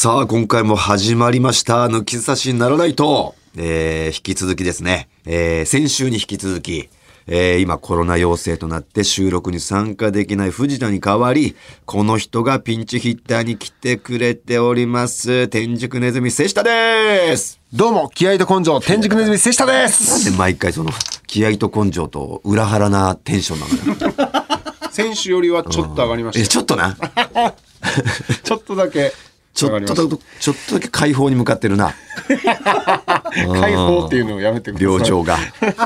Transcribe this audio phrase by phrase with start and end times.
[0.00, 1.88] さあ、今回も始まりました。
[1.88, 6.88] 抜き差しならないと、えー、引き続きですね、えー、先週に引き続き、
[7.26, 15.48] えー、今コロナ陽性となって収録に参加できない藤田に代わり、この人がピンチヒッターに来てくれております。
[15.48, 17.58] 天竺ネズミ瀬下です。
[17.72, 20.30] どうも、気合と根性、天竺ネズミ瀬下です。
[20.30, 20.92] で、毎回その、
[21.26, 24.48] 気合と根性と裏腹なテンションなのよ。
[24.94, 26.94] 先週よりはちょっと上がりまえ、しちょっとな。
[26.94, 27.54] た。
[28.44, 29.12] ちょっとだけ
[29.58, 31.94] ちょっとちょっとだけ解放に向かってるな。
[32.28, 33.20] た。
[33.60, 34.92] 解放っていうのをやめてください。
[34.92, 35.38] 病状が。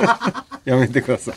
[0.65, 1.35] やめてください。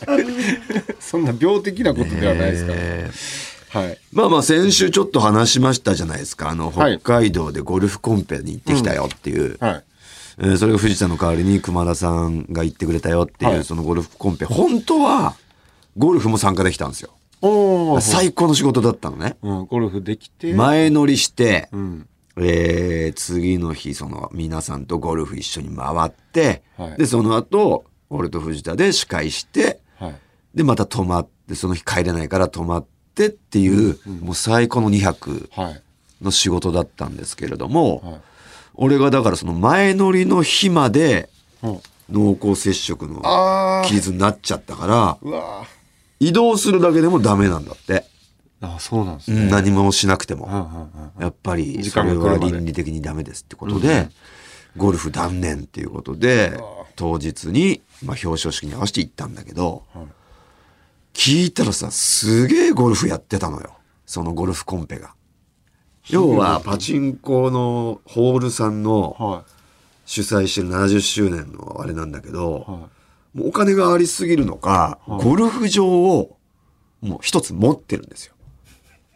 [1.00, 2.78] そんな病的なことではないですから。
[2.78, 3.98] えーはい。
[4.12, 6.48] まあまあ先週ちょっと話しましたじゃないですか。
[6.48, 9.58] あの、はい北海道でゴルフコンペに行ってきたよっていう。
[9.60, 9.84] はい。
[10.38, 14.44] えーそれが藤田の代わりに熊田さんが言ってくれたよっていう、はいそのゴルフコンペ。
[14.44, 15.34] 本当は、
[15.96, 17.10] ゴルフも参加できたんですよ。
[18.00, 19.36] 最高の仕事だったのね。
[19.42, 20.54] うん、ゴルフできて。
[20.54, 22.06] 前乗りして、うん。
[22.38, 30.14] えー次の日、その皆さんとゴルフ一緒に回って、はいで、その後、俺と藤田で司会して、はい。
[30.54, 35.82] で、また泊まって、その日帰れないから泊まってっていう、もう最高の2泊はい。
[36.22, 38.20] の仕事だったんですけれども、はい。
[38.74, 41.30] 俺がだからその前乗りの日まで
[41.62, 43.22] うん濃厚接触の。
[43.86, 45.18] 傷になっちゃったから、
[46.20, 48.04] 移動するだけでもダメなんだって。
[48.60, 49.42] ーあ、そうなんですね。
[49.42, 50.90] うん何もしなくても。
[51.18, 54.08] やっぱり時それは倫理的にダメですってことで、
[54.76, 56.58] ゴルフ断念っていうことで、
[56.96, 60.06] 当日に、まあ、表彰式に合わせて行ったんだけど、はい
[61.16, 63.78] 聞いたらさ、すげえゴルフやってたのよ。
[64.04, 65.14] そのゴルフコンペが。
[66.10, 69.44] 要は、パチンコのホールさんのは
[70.04, 72.70] 主催してる70周年のあれなんだけど、い。
[72.70, 72.78] は
[73.32, 76.36] もうお金がありすぎるのか、ゴルフ場を
[77.00, 78.34] もう一つ持ってるんですよ。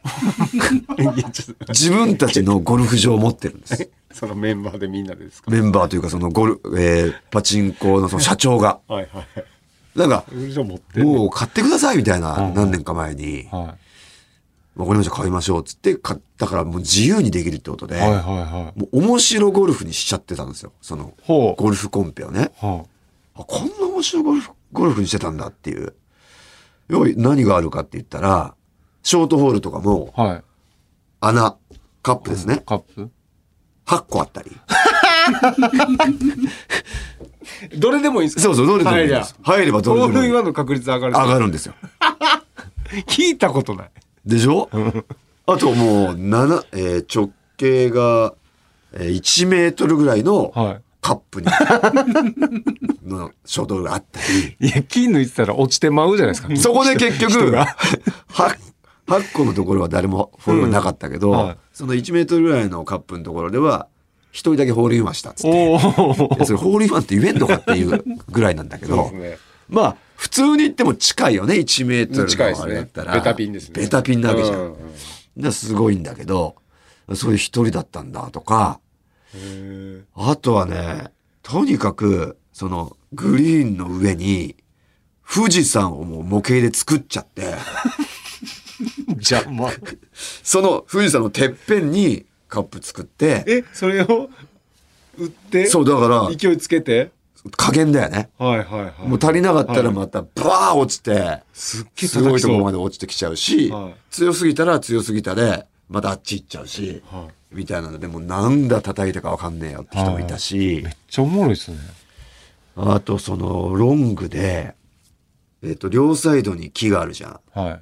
[1.68, 3.90] 自分たちのゴルフ場を持ってるんです。
[4.12, 5.50] そのメンバーでみんなでですか？
[5.50, 8.80] メンバーというかそのゴル、えーパチンコのその社長が。
[8.88, 9.26] はいはい。
[9.98, 10.24] なんか、
[10.96, 13.74] もう買ってくださいみたいな、うん何年か前に、は
[14.76, 18.00] わかりました、買いましょうっつって買ったからもう自由にできるってことで、い。
[18.00, 18.78] はいはいはい。
[18.78, 20.72] もう面白ゴルフにしちゃってたんですよ。
[20.80, 21.12] その。
[21.26, 22.52] ゴルフコンペをね。
[22.60, 22.84] は
[23.36, 25.94] あこんな面白いゴルフ、ゴルフにしてたんだっていう。
[26.88, 28.54] 要は何があるかって言ったら、
[29.02, 30.20] ショートホールとかもい。
[30.20, 30.42] はい。
[31.20, 31.56] 穴、
[32.02, 32.62] カップですね。
[32.66, 33.10] カップ
[33.86, 34.50] ？8個あったり。
[37.76, 38.42] どれでもいいんですか？
[38.42, 39.34] そうそう、どれでもいいです。
[39.42, 40.30] 入ればどれホールでもいい。
[40.30, 41.12] インワンの確率上がる。
[41.12, 41.74] 上がるんですよ。
[43.06, 43.90] 聞いたことない。
[44.26, 44.68] でしょ？
[45.46, 48.34] あともう、七えー直径が、
[48.92, 51.46] えー1メートルぐらいのはカップに、
[53.06, 54.66] のショートホールがあったり、い。
[54.68, 56.54] いや、金抜いてたら落ちてまうじゃないですか。
[56.56, 57.76] そこで結局、人が
[58.28, 58.56] は
[59.10, 63.88] 8個のところは誰もホールインなかったけど、うんはいその1メートルぐらいのカップのところでは、
[64.32, 65.78] 一人だけホールインワンしたっつって。
[66.44, 69.38] それホールインワンって言えんのかっていうぐらいなんだけど、ね。
[69.68, 73.14] まあ、普通に言っても近いよね、1メートルのあれだったら。
[73.14, 74.58] ベタピンですねベタピンなわけじゃん。
[75.38, 76.56] うんすごいんだけど、
[77.14, 78.80] そういう一人だったんだとか、
[79.34, 84.56] へあとはね、とにかく、その、グリーンの上に、
[85.32, 89.70] 富士山をもう模型で作っちゃって、ーじゃあ、まあ。
[90.42, 94.30] その富士山のてっぺんにカップ作って、え、それを
[95.18, 97.10] 売って、そう、だから、勢いつけて？
[97.56, 98.28] 加減だよね。
[98.36, 99.08] はいはいはい。
[99.08, 102.76] もう足りなかったらまた、バー落ちて、すっげえすごいところまで。
[102.76, 111.78] で落ちてきちゃうし、はい強すぎたら強すぎたで、またあっち行っちゃうし、はみたいなので、もうなんだ叩いたかわかんねえよって人もいたし、めっちゃおもろいっすね。
[112.76, 114.74] あとそのロングで、
[115.62, 117.40] えっ、と、両サイドに木があるじゃん。
[117.52, 117.80] はい。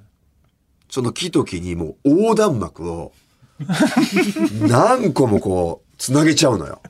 [0.89, 3.13] その木と木にもう横断幕を
[4.69, 6.81] 何個もこう、つなげちゃうのよ。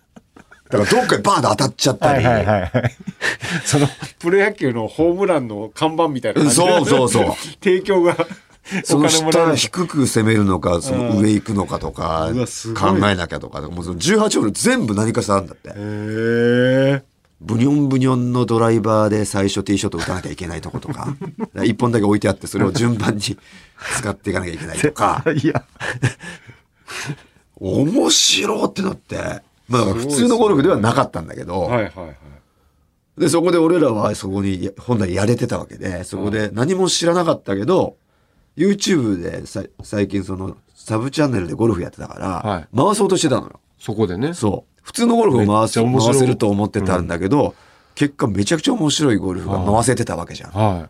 [0.71, 2.25] だからどっかにバーンと当たっちゃったり。
[2.25, 2.73] はいはい。
[3.65, 3.89] その、
[4.19, 7.35] プロ野球のホームランの看板みたいな感じでそうそうそう。
[7.63, 8.17] 提供が、
[8.85, 12.29] その下低く攻めるのか、その上行くのかとか
[12.77, 15.71] 考えなきゃとか、もうその18ホール全部何かしらあるんだって。
[15.71, 17.03] へえ。
[17.41, 21.15] ブニョンブニョンのドライバーで最初ティーショット打たなきゃいけないとことか、
[21.65, 23.39] 一本だけ置いてあってそれを順番に使
[24.11, 25.65] っていかなきゃいけないとか、いや。
[27.61, 32.17] 面白ってなって、まあ普通のゴルフではなかったんだけど、はいはいはい。
[33.21, 37.97] で、そこで俺らはそこに本来やれてたわけで、そこで何も知らなかったけど、
[38.57, 43.61] YouTube でさ最近そのサブチャンネルでゴルフやってたから、はい回そうとしてたのよ。
[43.79, 44.35] そこでね。
[44.35, 44.68] そう。
[44.89, 47.55] 普通のゴルフをめ回す回せると思ってたんだけど、
[47.95, 50.51] 結果めちゃくちゃ面白いゴルフが回せてたわけじゃん。
[50.51, 50.89] は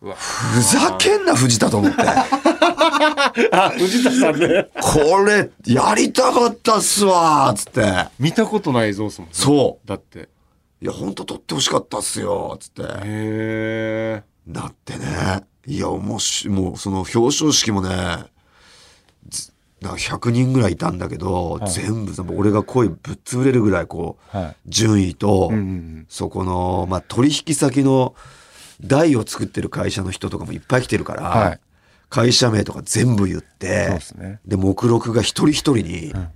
[0.00, 2.02] ふざけんな藤田と思って。
[3.54, 4.68] あ、藤田さんね。
[4.80, 8.08] これ、やりたかったっすわーっつって。
[8.18, 9.34] 見たことない映像っすもんね。
[9.36, 9.88] そう。
[9.88, 10.28] だって。
[10.82, 12.82] いや、ほんと撮ってほしかったっすよ、つって。
[12.82, 14.22] へえ。
[14.44, 15.44] なってね。
[15.68, 18.33] いや、もし、もうその表彰式もね、ず
[19.84, 24.56] なんか100人ぐらいいたんだけど、い全部、俺が声ぶっ潰れるぐらい、こう、はい。
[24.66, 28.14] 順位と、うんうんそこの、まあ、取引先の
[28.80, 31.60] 台を作ってる会社の人とかもいっぱい来てるから、はい
[32.10, 36.30] 会社名とか全部言って、ねで、目録が一人一人に、ん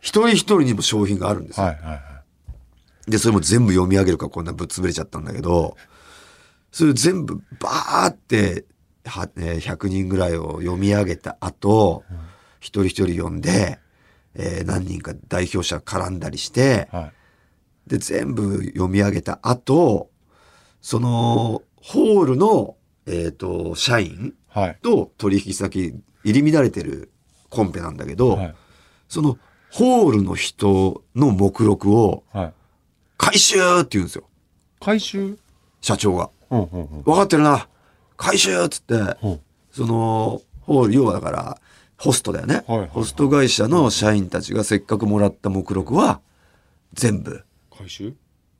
[0.00, 1.66] 一人一人にも商品があるんですよ。
[1.66, 2.00] はいはいは
[3.08, 3.10] い。
[3.10, 5.76] で、それも全部読み上げるからこんなぶっ潰れちゃったんだけど、
[6.70, 8.64] それ全部バーって、
[9.04, 12.04] はえー100人ぐらいを読み上げた後、
[12.60, 13.78] 一人一人読んで、
[14.34, 17.12] えー何人か代表者絡んだりして、は
[17.86, 17.90] い。
[17.90, 20.10] で、全部読み上げた後、
[20.80, 22.76] その、ホールの、
[23.06, 24.78] えっ、と、社員はい。
[24.82, 25.94] と取引先、
[26.24, 27.10] 入り乱れてる
[27.50, 28.54] コンペなんだけど、はい。
[29.08, 29.38] その、
[29.70, 32.52] ホールの人の目録を、はい。
[33.16, 34.24] 回収って言うんですよ。
[34.80, 35.38] 回収？
[35.80, 36.30] 社長が。
[36.50, 37.68] 分かってるな。
[38.16, 39.40] 回収っつって、うん
[39.70, 41.60] その、ホール、要はだから、
[41.98, 42.64] ホストだよね。
[42.66, 46.20] はいはいホスト会社の社員たちがせっかくもらった目録は、
[46.94, 47.44] 全部、
[47.76, 48.14] 回収？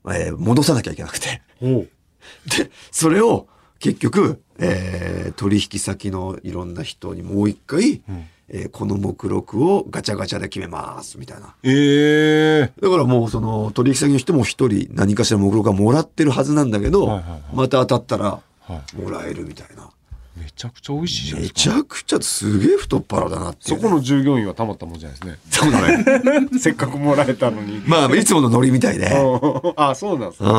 [0.07, 1.41] えー戻さなきゃいけなくて。
[1.59, 3.47] で、それを
[3.79, 8.03] 結局、えー取引先のいろんな人にもう一回、ん
[8.49, 11.55] えーこの目録をガチャガチャで決めます、みたいな。
[11.63, 19.89] ええだからもうその取引先の人も一人何かしら目録がもらってるはずなんだけど、はいはいはいまた当たったらはもらえるみたいな。
[20.39, 21.75] めちゃくちゃ美味しいじゃないめですか。
[21.75, 25.39] ちゃくちゃすげえ太っ腹だなっていね、そうこの従業員はたまったもんじゃないですね。
[25.49, 26.47] そうだね。
[26.59, 27.81] せっかくもらえたのに。
[27.85, 29.11] まあ、いつものノリみたいで。
[29.75, 30.49] あ、そうなんですね。
[30.49, 30.55] うん。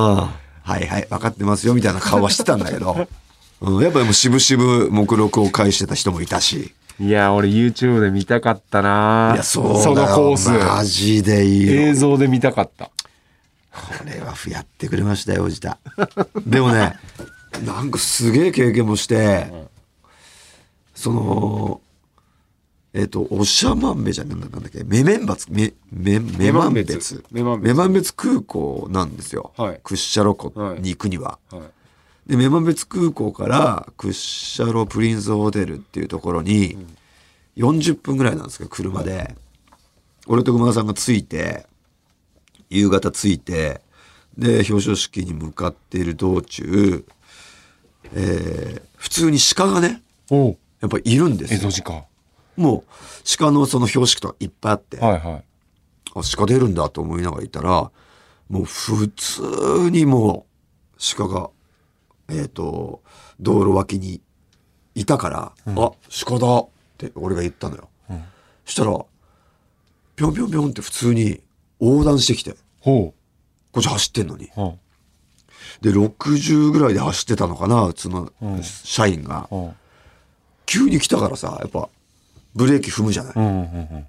[0.63, 3.09] はいはい、分かってますよみたいな顔はしてたんだけど、
[3.61, 6.75] うん、やっぱでも渋々目録を返してた人もいたし。
[7.01, 10.51] いや、俺 YouTube で見たかったないや、そうだよそのコース。
[10.51, 11.81] マジでいいよ。
[11.89, 12.91] 映像で見たかった。
[13.73, 15.79] これはやってくれましたよ、おじた。
[16.47, 16.95] でもね、
[17.65, 19.51] なんかすげえ経験もして、
[21.01, 21.81] その、
[22.93, 27.25] えっ、と、おしゃまんべじゃねえなんだっけ、メメンバツ、メ、メ、メマンベツ。
[27.31, 29.53] メマンベツメマンベツ空港なんですよ。
[29.57, 31.39] はいクッシャロ湖に行くには。
[31.51, 31.59] は
[32.27, 32.31] い。
[32.31, 36.77] で、メマンベツ空港からクッシャロプリンスホテルっていうところに、
[37.57, 39.35] 40分ぐらいなんですけど、車で。
[40.27, 41.67] 俺と熊田さんが着いて、
[42.69, 43.81] 夕方着いて、
[44.37, 47.07] で、表彰式に向かっている道中、
[48.13, 50.03] えー普通に鹿がね、
[50.81, 51.59] やっぱいるんですよ。
[52.57, 52.85] もう、
[53.39, 55.45] 鹿のその標識とかいっぱいあって、はいはい。
[56.15, 57.91] あ、鹿出るんだと思いながらいたら、
[58.49, 60.47] もう普通にも
[60.95, 61.51] う鹿が、
[62.29, 63.03] えっ、と、
[63.39, 64.21] 道路脇に
[64.95, 65.93] いたから、あ、
[66.27, 66.69] 鹿だっ
[66.99, 67.89] て俺が言ったのよ。
[68.13, 68.25] ん
[68.65, 68.99] そしたら、
[70.17, 71.41] ぴょんぴょんぴょんって普通に
[71.81, 73.15] 横断してきて、ほ
[73.73, 74.51] こっち走ってんのに。
[75.81, 79.49] で、60ぐらいで走ってたのかな、うちのうん社員が。
[80.71, 81.89] 急に来たからさ、やっぱ、
[82.55, 83.33] ブレーキ踏むじゃない。
[83.35, 83.41] あ。
[83.41, 84.07] うんうんうん。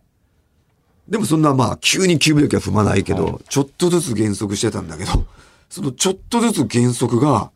[1.10, 5.26] でもそんなまあ、急に急ブレーキは踏まないけど、ちょっとずつ減速してたんだけど、
[5.72, 7.50] そのちょっとずつ減速が、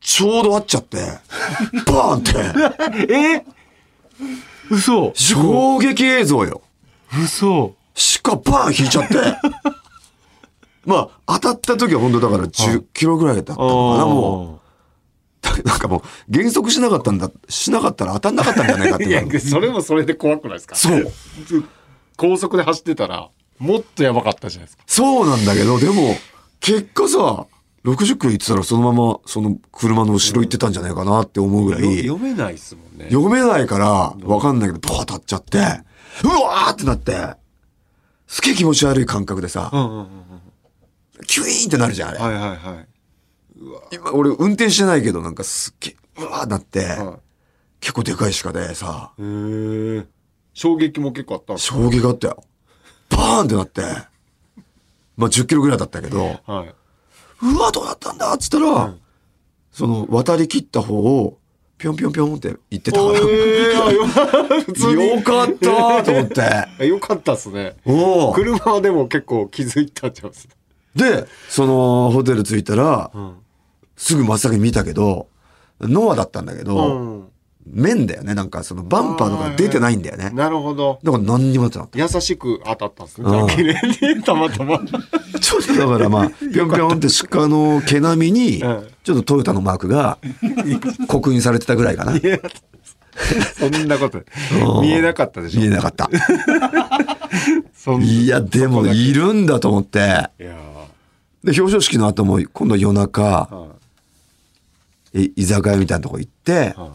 [0.00, 0.98] ちょうど合っちゃって、
[1.86, 3.44] バーンって、 え？
[4.68, 6.62] 嘘衝撃映像よ。
[7.22, 7.74] 嘘
[8.22, 9.14] 鹿バーン引いちゃって。
[10.84, 13.64] まあ、当たった時は本当だから10キロぐらいだったのか
[13.98, 14.59] な、もう。
[15.56, 20.76] だ なんかもう、減速しなかったんだ、しなかったら当たんなかったんじゃないかっていや、それもそれで怖くないですか？
[20.76, 21.12] そう。
[22.16, 23.28] 高速で走ってたら、
[23.58, 24.82] もっとやばかったじゃないですか。
[24.86, 26.16] そうなんだけど、でも、
[26.60, 27.46] 結果さ、
[27.84, 33.06] 60キロ行ってたらそのままその車の後ろ行ってたんじゃないかなって思うぐらい、読めないっすもんね。
[33.10, 35.62] 読めないからわかんないけど、バーッ当たっちゃって、う
[36.28, 37.34] わーってなって、
[38.26, 40.06] すげえ気持ち悪い感覚でさう、んうんうん
[41.26, 42.18] キュイーンってなるじゃん、あれ。
[42.18, 42.24] うん。
[42.24, 42.88] はいはいはい。
[43.92, 47.18] 今、俺運転してないけど、なんかすっげえ、うわーなって、は
[47.80, 49.22] 結構でかい鹿でさ、い。
[49.22, 49.26] へ
[49.98, 50.06] え。
[50.54, 52.44] 衝撃も結構あったんですか衝撃があったよ。
[53.10, 53.82] バーンってなって、
[55.16, 56.74] まあ10キロぐらいだったけど、はい。
[57.42, 58.94] うわ、どうなったんだっつったら、
[59.72, 61.38] その渡り切った方を、
[61.78, 65.08] ぴょんぴょんぴょんって言ってたから、えー、よ普通に。
[65.08, 66.68] よかったと思って。
[66.86, 67.76] よかったっすね。
[67.86, 70.48] おう車はでも結構気づいたんちゃいます？
[70.94, 73.39] で、そのホテル着いたら、ん
[74.00, 75.28] すぐ真っ先に見たけど、
[75.78, 77.28] ノアだったんだけど、ん。
[77.66, 78.34] 面だよね。
[78.34, 80.30] なんかそのバンパーとか出てないんだよね。
[80.30, 80.98] なるほど。
[81.04, 83.54] だから何にもなってなかっ優しく当たったんですうんね。
[83.54, 84.78] 綺麗に、たまたま。
[84.78, 84.86] た。
[85.38, 90.18] ちょっとだからまあ、ぴょんぴょんって鹿の毛並みに、 うんちょっとトヨタのマークが
[91.06, 92.12] 刻印されてたぐらいかな。
[92.14, 94.22] そんなこと
[94.80, 96.08] 見えなかったでしょ見えなかった。
[98.00, 100.30] いや、でも、いるんだと思って。
[100.38, 100.48] で、
[101.44, 103.48] 表彰式の後も、今度夜中、
[105.12, 106.90] 居酒屋みたいなとこ行って、は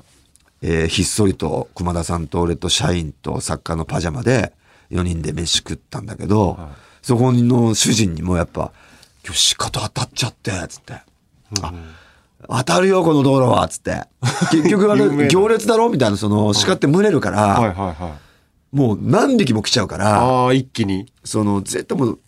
[0.61, 4.53] えーひっそりと熊田さんと俺と社員と作家のパジャマで
[4.91, 6.57] 4人で飯食ったんだけど、
[7.01, 8.71] そこの主人にもやっぱ
[9.25, 10.93] 「今日シカと当たっちゃって」つって
[11.61, 11.73] 「あ
[12.47, 14.03] 当たるよこの道路は」つって。
[14.51, 15.89] 結局あれ 行列だろ？
[15.89, 18.17] みたいなその鹿って群れるから、はいはいは
[18.73, 18.75] い。
[18.75, 21.11] もう何匹も来ちゃうからああ一気に。
[21.23, 22.19] その絶対もう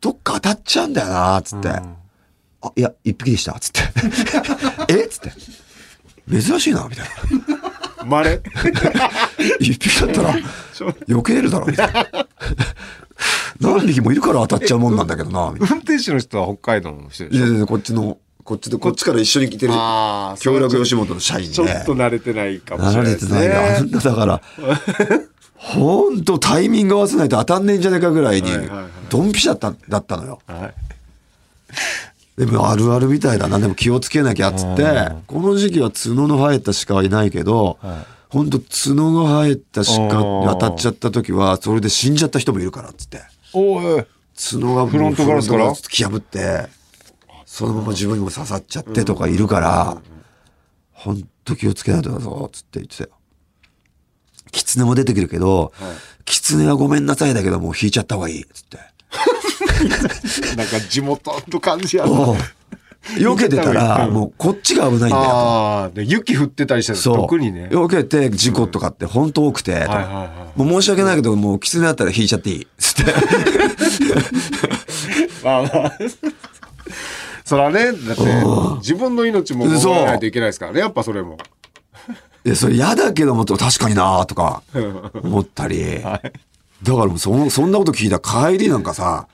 [0.00, 1.68] どっか当たっちゃうんだよなつって。
[2.62, 3.80] あ、いや、一匹でした、つって。
[4.92, 5.08] え？
[5.08, 5.32] つって。
[6.30, 7.06] 珍しいな、みたい
[7.98, 8.04] な。
[8.04, 8.40] まれ
[9.60, 10.34] 一匹だったら、
[10.72, 12.26] 避けれるだろ、みたいな。
[13.60, 17.36] 何匹もいるから当たっちゃうもんなんだけどな、みたい運転手の人は北海道の人でな。
[17.36, 19.72] いしょやいやこっちの、こっちで、こっちから一緒に来てる、
[20.40, 21.54] 協力吉本の社員で。
[21.54, 23.76] ちょっと慣れてないかもしれ慣れないですてないな。
[23.76, 24.40] あんねなだから、
[25.54, 28.50] ほんとタイミング合わせないと当たんねえんじゃねえかぐらいに
[29.08, 30.40] ドンピシャだっただったのよ。
[30.46, 30.91] はい
[32.36, 33.58] でもあるあるみたいだな。
[33.58, 37.78] でも気をつけなきゃっつって、この時期は角の生えた鹿はいないけど、
[38.30, 40.08] ほんと角の生えた鹿に
[40.46, 43.20] 当たっちゃった時は、それで死んじゃった人もいるからっつって。
[43.52, 45.74] 角がフロントガラスから？
[45.74, 46.68] 突き破って、
[47.44, 49.98] そのまま自分にも刺さっちゃってとかいるから、
[50.92, 53.10] ほんと気をつけないとだぞ、つって言ってたよ。
[54.52, 55.72] 狐も出てくるけど、
[56.24, 58.78] 狐はごめんなさいだけどもう引いちゃった方がいい、つって。
[60.56, 62.10] なんか地元の感じやな。
[63.16, 65.18] 避けてたら、もうこっちが危ないんだよと。
[65.18, 67.16] ああで雪降ってたりしたらそう。
[67.16, 67.68] 特にね。
[67.72, 70.58] 避けて事故とかって本当多くて、とかはいはいはい。
[70.62, 72.66] もう申し訳ないけど、もう狐だったら引いちゃっていい。
[72.78, 73.12] つって。
[75.42, 75.92] まあまあ。
[77.44, 78.22] そらねだって
[78.78, 81.38] 自分の命も守らないといけないですからねやっぱそれも。
[82.44, 84.62] いや、それ嫌だけども、確かになとか
[85.22, 86.00] 思ったり。
[86.82, 89.28] だからその、そんなこと聞いたら帰りなんかさ、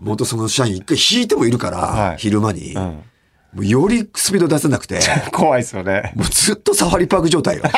[0.00, 2.16] 元その社員一回引いてもいるから、はい。
[2.18, 2.76] 昼間に、ん。
[2.76, 3.02] も
[3.58, 5.00] うよりスピード出せなくて、
[5.32, 6.12] 怖いですよね。
[6.16, 7.62] もうずっとサファリパーク状態よ。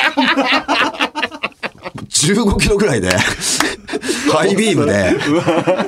[2.09, 3.09] 15キロぐらいで、
[4.31, 5.15] ハイビームで、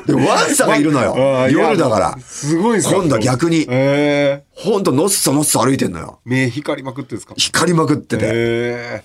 [0.05, 1.47] で、ワンサがいるのよ。
[1.49, 2.17] 夜だから。
[2.19, 6.19] すごい今度は逆に、ええほんとのっそのっそ歩いてんのよ。
[6.25, 7.33] 目光りまくってんですか？
[7.37, 9.03] 光りまくってて。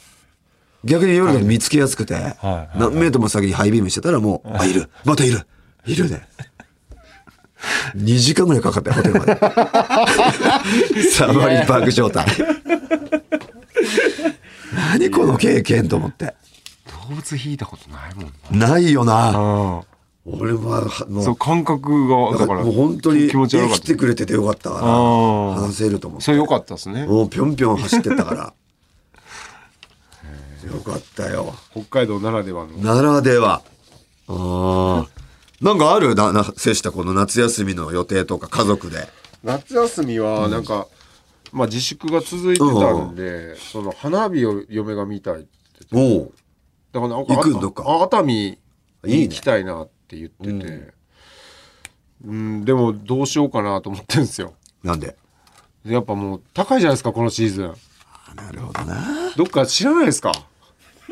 [0.84, 4.88] え逆に夜見つけやすくて、はい何メートルも先にハイビームしてたらもう、あ、いる。
[5.04, 5.46] またいる。
[5.86, 6.26] いるね。
[7.96, 9.34] 2時間ぐらいかかったよ、ホテルまで。
[11.10, 12.26] サファリパーク状態。
[14.92, 16.34] 何この経験と思って。
[17.08, 19.30] 動物引いたことないもんなないよな。
[19.30, 19.90] うん
[20.26, 24.82] 俺は、もうそう感覚がだからもう本当に気持ち悪か生きてくれててよかったから、
[25.62, 26.26] 話せると思って。
[26.26, 28.52] それ良かったですねもうぴょんぴょん走ってったから。
[30.66, 30.80] よ。
[30.80, 31.54] かったよ。
[31.72, 32.76] 北海道ならではの。
[32.78, 33.62] ならでは。
[34.28, 35.08] ああ。
[35.60, 36.14] なんかある？
[36.14, 39.08] な、な、瀬下この夏休みの予定とか家族で。
[39.44, 40.86] 夏休みはなんか、
[41.52, 45.48] まあ自粛が続いてたんで、その花火を嫁が見たいって
[45.90, 46.32] 言っておお。
[46.92, 47.84] だからなんか行くんどっか。
[47.86, 48.58] あ熱海いい
[49.04, 49.22] にね。
[49.24, 50.94] 行きたいなって言ってて。
[52.24, 52.64] うん。
[52.64, 54.54] でもどうしようかなと思ってるんですよ。
[54.82, 55.16] なんで？
[55.84, 57.74] でやっぱもう高いじゃないですかこのシーズン。
[58.36, 59.32] なるほどな。
[59.36, 60.32] どっか知らないですか？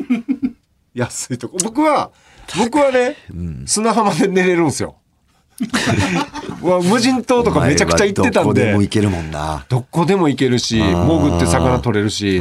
[0.94, 1.58] 安いとこ。
[1.62, 2.10] 僕は
[2.56, 3.16] 僕はね、
[3.66, 4.96] 砂浜で寝れるんですよ。
[6.62, 9.66] 無人島とかめちゃくちゃ行ってたんお前はどこででも行けるもんな。
[9.68, 12.40] どこでも行けるし潜って魚取れるし。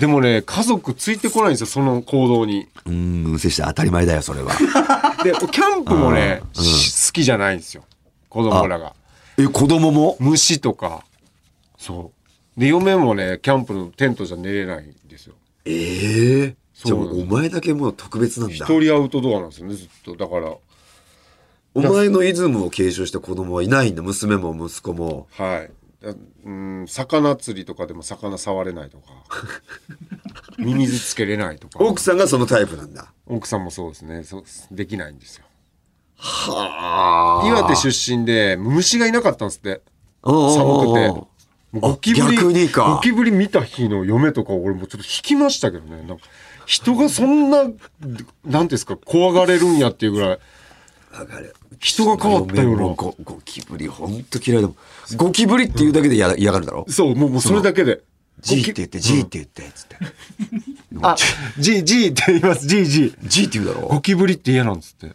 [0.00, 2.66] でもね家族ついてこないんですよその行動に。
[2.86, 4.52] うん、瀬下当たり前だよ、それは。
[5.22, 7.84] でキャンプもね、し好きじゃないんですよ。
[8.28, 8.92] 子供らが。
[9.38, 10.16] え、子供も？
[10.20, 11.04] 虫とか。
[11.78, 12.24] そう。
[12.60, 18.64] で嫁もねキャンプのテントじゃ寝れないんですよええじゃあお前だけもう特別なんだ一。
[18.80, 20.54] 人アウトドアなんですよねずっとだから
[21.74, 24.02] お前のイズムを継承した子供はいないんだ。
[24.02, 25.26] 娘も息子も。
[25.32, 25.70] はい
[26.04, 29.04] だうん魚釣りとかでも魚触れないとか
[30.58, 33.12] ミミズつけれないとか奥さんがそのタイプなんだ。
[33.26, 35.44] 奥さんもそうですねそうできないんですよ
[36.16, 37.48] はあ。
[37.48, 39.80] 岩手出身で虫がいなかったんですって
[40.22, 41.26] 寒くて
[41.80, 42.94] ゴキブリ逆にか。
[42.96, 46.02] ゴキブリ見た日の嫁とか俺もちょっと引きましたけどね。
[46.06, 46.24] なんか
[46.66, 47.64] 人がそんな
[48.44, 50.30] なんですか怖がれるんやっていうぐらい。
[50.30, 51.54] わかる。
[51.80, 52.82] 人が変わったような。
[52.82, 54.76] ゴゴキブリほんと嫌いだもん。
[55.16, 56.86] ゴキブリっていうだけで嫌嫌がるだろ？
[56.88, 58.02] そうもうもうそれだけで。
[58.40, 59.96] ジーって言って、ジーって言って、つって。
[61.02, 61.16] あ
[61.58, 62.66] G G って言います。
[62.66, 63.48] G G ジー。
[63.48, 63.88] って言うだろ？
[63.88, 65.14] ゴキブリって嫌なんですって。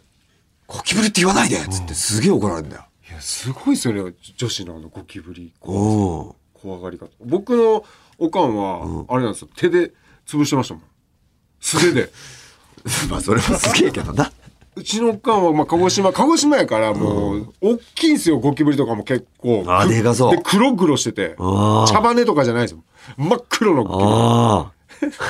[0.66, 2.86] ゴキブリって言わないでつってすげえ怒られるんだよ。
[3.08, 5.52] いやすごいですよね女子のあのゴキブリ。
[5.60, 7.84] おお怖がり方僕の
[8.18, 9.92] おかんはあれなんですよ手で
[10.26, 10.82] 潰してましたもん。
[11.60, 12.10] 素手で。
[13.10, 14.30] まあそれはすげえけどな。
[14.76, 19.64] うちのおかんは、まあ、鹿児島、鹿児島やから、もう、大きいんですよ、ゴキブリとかも結構。
[19.66, 21.34] あでかそうで、黒々してて。
[21.36, 22.84] 茶羽とかじゃないですよ。
[23.16, 24.16] 真っ黒のゴキブリ。
[24.16, 24.72] あ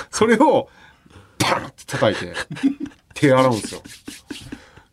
[0.12, 0.68] それを、
[1.38, 2.34] パンって叩いて、
[3.14, 3.82] 手洗うんですよ。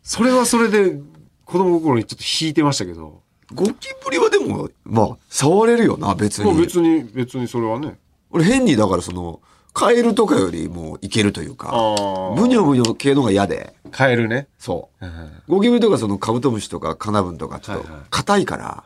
[0.02, 0.98] それはそれで、
[1.44, 3.27] 子供心にちょっと引いてましたけど、あ。
[3.54, 6.44] ゴキブリはでも、まあ、触れるよな、別に。
[6.44, 7.98] もう別に、別にそれはね。
[8.30, 9.40] 俺変に、だからその、
[9.72, 14.48] カエルとかよりもいけるというか、あブニョブニョ系のが嫌で、カエルね。
[14.58, 15.04] そう。
[15.04, 18.84] はゴキブリとかそのカブトムシとかカナブンとかちょっと硬いから、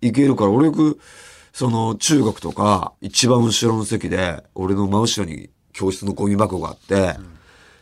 [0.00, 1.00] いいけるから、俺よく、
[1.52, 7.16] その中学とか一番後ろの席で、俺の真後ろに教室のゴミ箱があって、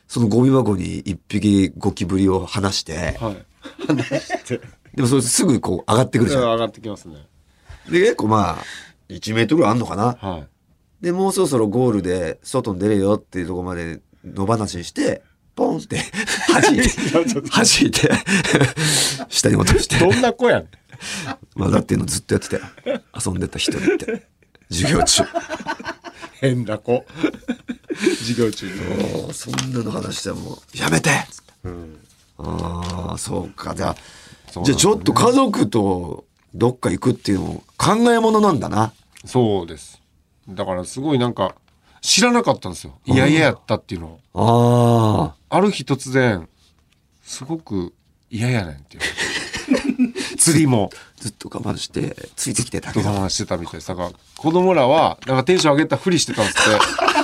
[0.09, 3.47] そのゴミ箱に一匹ゴキブリを離して、はい。
[3.87, 4.61] 話して。
[4.95, 6.43] でもそれすぐこう上がってくるじゃん。
[6.43, 7.17] 上がってきますね。
[7.91, 8.65] で、結構まあ、
[9.09, 10.17] 1メートルぐらいあんのかな？
[10.21, 11.05] はい。
[11.05, 15.23] で、もうそろそろゴールで外に出れよっていうところまで野放しにして、
[15.55, 16.01] ポンって
[16.51, 18.11] 弾いて、弾いて、
[19.29, 19.99] 下に落として。
[19.99, 20.69] どんな子やねん。
[21.57, 23.01] まあだっていうのずっとやってたよ。
[23.25, 24.27] 遊んでた人って。
[24.71, 25.25] 授業中。
[26.41, 27.05] 変な子。
[28.21, 29.35] 授業中に。
[29.35, 31.53] そんなの話したらもう、やめてつって
[32.39, 33.75] ああ、そうか。
[33.75, 33.97] じゃあ、
[34.63, 38.93] じゃあちょっと家族とどっか行くっていうのも考えものなんだな。
[39.25, 40.01] そうです。
[40.49, 41.55] だからすごいなんか、
[42.01, 42.99] 知らなかったんですよ。
[43.07, 45.35] いやいややったっていうのを。
[45.35, 45.57] ああ。
[45.57, 46.49] ある日突然、
[47.23, 47.95] すごく
[48.31, 49.03] 嫌やねんっていう。
[50.37, 53.09] 釣りもずっと我慢して、ついてきてたけど。
[53.09, 53.89] 我慢してたみたいです。
[53.89, 57.24] だから子供らは、なんかテンション上げたふりしてたんですって。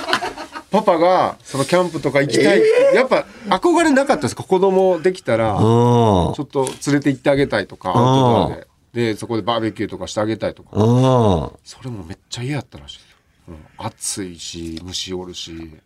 [0.71, 2.61] パパが、そのキャンプとか行きたい。
[2.95, 4.43] やっぱ憧れなかったですか？
[4.43, 5.61] 子供できたら、ち。
[5.61, 8.67] ょっと連れて行ってあげたいとか、アウトドアあで。
[8.93, 10.69] で、そこでバーベキューとかしてあげたいとか。
[11.63, 13.17] それもめっちゃ嫌やったらしいですよ。
[13.49, 15.77] うん暑いし、虫おるし、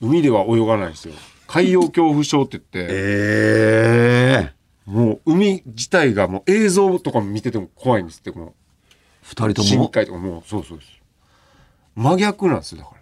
[0.00, 1.14] 海では泳がないんですよ。
[1.46, 4.58] 海洋恐怖症って言って、ええ
[4.90, 8.54] もう海自体がもう映像とか見てても怖いんですって、この
[9.22, 9.88] 二人と深も。
[9.88, 10.90] 海とかもう、そうそうです。
[11.94, 12.97] 真逆なんですよ、だから。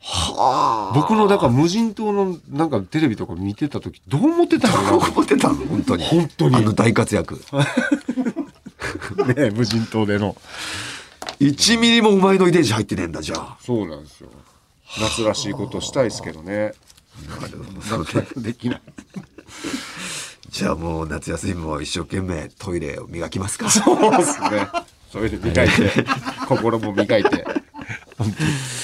[0.00, 0.92] はあ。
[0.94, 4.98] 僕の、だから無人島のなんかテレビとか見てた時、どう思ってたの？
[4.98, 5.54] か思ってたの？
[5.54, 6.04] 本当に。
[6.04, 7.40] 本当にあの大活躍。
[9.16, 9.24] な。
[9.34, 10.36] ね無人島での。
[11.40, 13.56] 1ミリもお前の遺伝子入ってねえんだ、じゃあ。
[13.60, 14.28] そうなんですよ。
[14.98, 16.72] 夏らしいことしたいですけどね。
[18.36, 18.82] できない。
[20.48, 23.68] じゃあもう夏休みも一生懸命トイレを磨きますか。
[23.68, 24.68] そうですね。
[25.12, 26.04] それで磨いて、
[26.48, 27.44] 心も磨いて。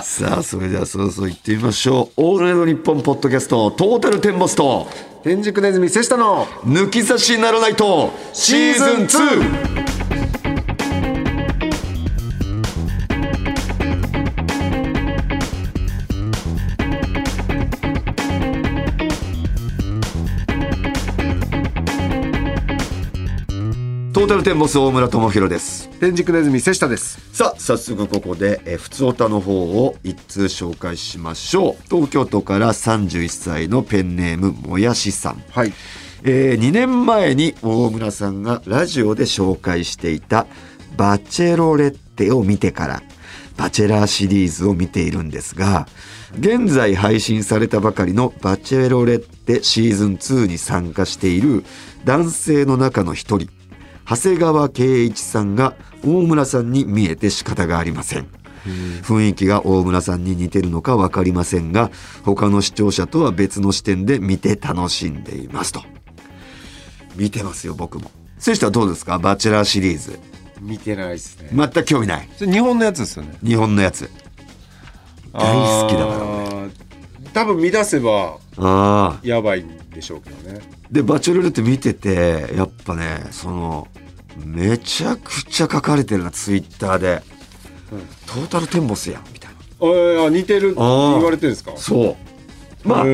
[0.04, 2.22] さあ、それではそろそろ行ってみましょう。
[2.22, 4.88] オールナイトニッポンポッドキャスト、トータルテンボスと、
[5.22, 9.99] 天竺ネズミ瀬下の抜き差しならないと、シーズン 2!
[24.20, 25.88] トータルテンボス大村智弘です。
[25.98, 27.34] 天竺ネズミ瀬下です。
[27.34, 35.72] さあ早速ここでえーふつおたの方を一通紹介しましょう東京都から31歳のペンネームもやしさん、はい。
[36.22, 40.46] え2年前に大村さんがラジオで紹介していた
[40.98, 43.02] 「バチェロレッテ」を見てから
[43.56, 45.88] 「バチェラー」シリーズを見ているんですが
[46.38, 51.64] 現在配信されたばかりの「バチェロレッテ」シーズン2に参加している
[52.04, 53.48] 男性の中の一人
[54.10, 58.26] 長谷川圭一さんが大村さんに見えて仕方がありません。
[59.04, 61.92] 雰囲気が大村さんに似てるのか分かりませんが
[62.24, 65.82] 他の視聴者とは別の視点で見て楽しんでいますと。
[67.14, 68.10] 見てますよ僕も。
[68.36, 69.20] 選手はどうですか？
[69.20, 70.18] バチェラーシリーズ。
[70.60, 71.50] 見てないですね。
[71.54, 72.28] 全く興味ない。
[72.36, 73.38] それ日本のやつですよね。
[73.44, 74.10] 日本のやつ。
[75.32, 75.40] 大
[75.82, 76.18] 好きだから
[76.64, 76.68] ら。
[77.32, 80.60] 多分見出せばああやばいんでしょうけどね。
[80.90, 83.88] でバチェロレッテ見ててやっぱねその
[84.44, 87.22] めちゃくちゃ書かれてるなツイッターで、
[88.26, 90.24] トータルテンボスやんみたいな。
[90.24, 91.72] ああ似てるって言われてるんですか？
[91.76, 92.16] そ
[92.84, 92.88] う。
[92.88, 93.04] まあ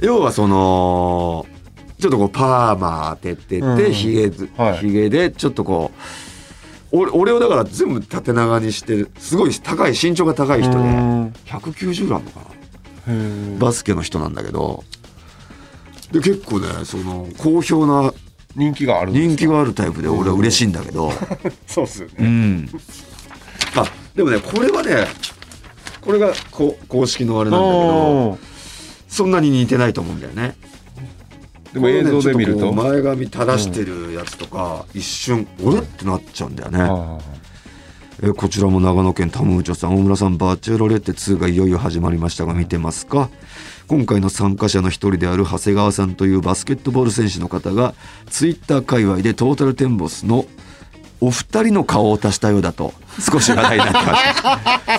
[0.00, 1.46] 要はその
[2.00, 3.76] ちょっとこうパーマ当ててうん。
[3.76, 4.78] てひげはい。
[4.78, 5.90] ひげでちょっとこ
[6.92, 9.10] う俺俺をだから全部縦長にしてる。
[9.18, 11.26] すごい高い身長が高い人でうん。
[11.44, 12.46] 190ぐらいあるのかな
[13.58, 14.84] バスケの人なんだけど
[16.12, 18.12] で結構ねその好評な
[18.56, 21.12] 人気がある人気があるタイプで俺は嬉しいんだけど
[21.66, 22.28] そうですようね。
[22.28, 22.68] ん
[23.76, 25.06] あでもねこれはね
[26.00, 28.38] これがこ公式のあれなんだけど
[29.08, 30.56] そんなに似てないと思うんだよね
[31.72, 32.72] でも映像で見ると。
[32.72, 37.18] 前髪垂らしてるやつとか、一瞬「俺?」ってなっちゃうんだよね、あ
[38.22, 43.30] えーこちらも長野県タムーチョさん大村さんバチェロレッテ2がいよいよ始まりましたが見てますか？
[43.88, 47.94] 今回の参加者の一人である長谷川さんというバスケットボール選手の方が
[48.28, 50.44] ツイッター界隈でトータルテンボスの
[51.22, 54.16] お二人の顔を足したようだと少し話題になってま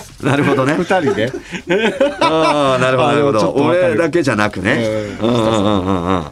[0.00, 0.74] した なるほどね。
[0.78, 1.32] 二人ね。
[2.20, 3.52] ああなるほどなるほど。
[3.54, 5.16] 俺だけじゃなくね。
[5.20, 6.24] ううんうんうんうんうん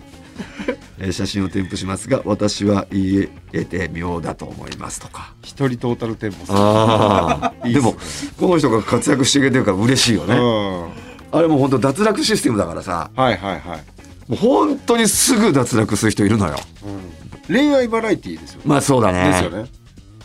[1.01, 6.51] えー写真を添付しますが私は言えて妙だと思いますとか一人トータルテンボス。
[6.51, 7.95] ああいいっですも
[8.39, 10.29] この人が活躍してくれてるから嬉しいようん。
[10.29, 10.91] ねは
[11.33, 13.61] あれもう本当脱落システムだからさいはいはい。
[14.31, 18.63] もう本当にすぐ脱落する人いるのようん恋愛バラエティーですよね。
[18.67, 19.69] まあそうだねですよね。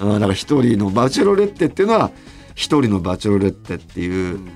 [0.02, 2.12] うんだから一人のバチェロレッテっていうのは
[2.54, 4.52] 一人のバチェロレッテっていう、ん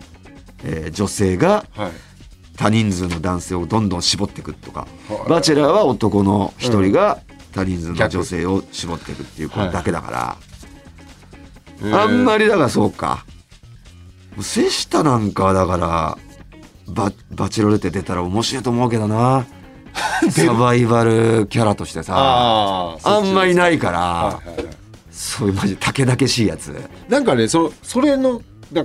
[0.66, 1.92] えー女性がはい。
[2.60, 5.30] 多人数の男性をどんどん絞っていくとか、はい。
[5.30, 7.20] バチェラーは男の一人が
[7.54, 10.38] 多人数の女性を絞っていくっていうことだけだか
[11.82, 12.44] ら、あんまり。
[12.44, 13.26] りだからそうか。
[14.42, 16.18] 瀬下なんかはだから
[16.88, 19.46] ババチェロレッテ出たら面白いと思うけどな。
[20.30, 23.56] サバイバルキャラとしてさあんまいい。
[23.56, 24.76] ないから、はいはいはい。
[25.12, 26.76] そういうマジ竹々しいやつ。
[27.08, 28.42] なんかね、そそれの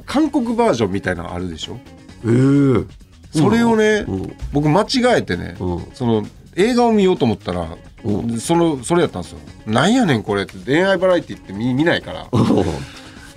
[0.07, 1.79] 韓国バージョンみたいなのあるでしょ？
[2.25, 2.87] えー
[3.35, 4.37] それをね、うん。
[4.53, 5.87] 僕間違えてね、うん。
[5.95, 6.25] その
[6.57, 9.39] 映画を見ようと思ったら、うそのそれやったんですよ。
[9.67, 12.27] なんやねんこれって恋愛バラエティって見見ないから。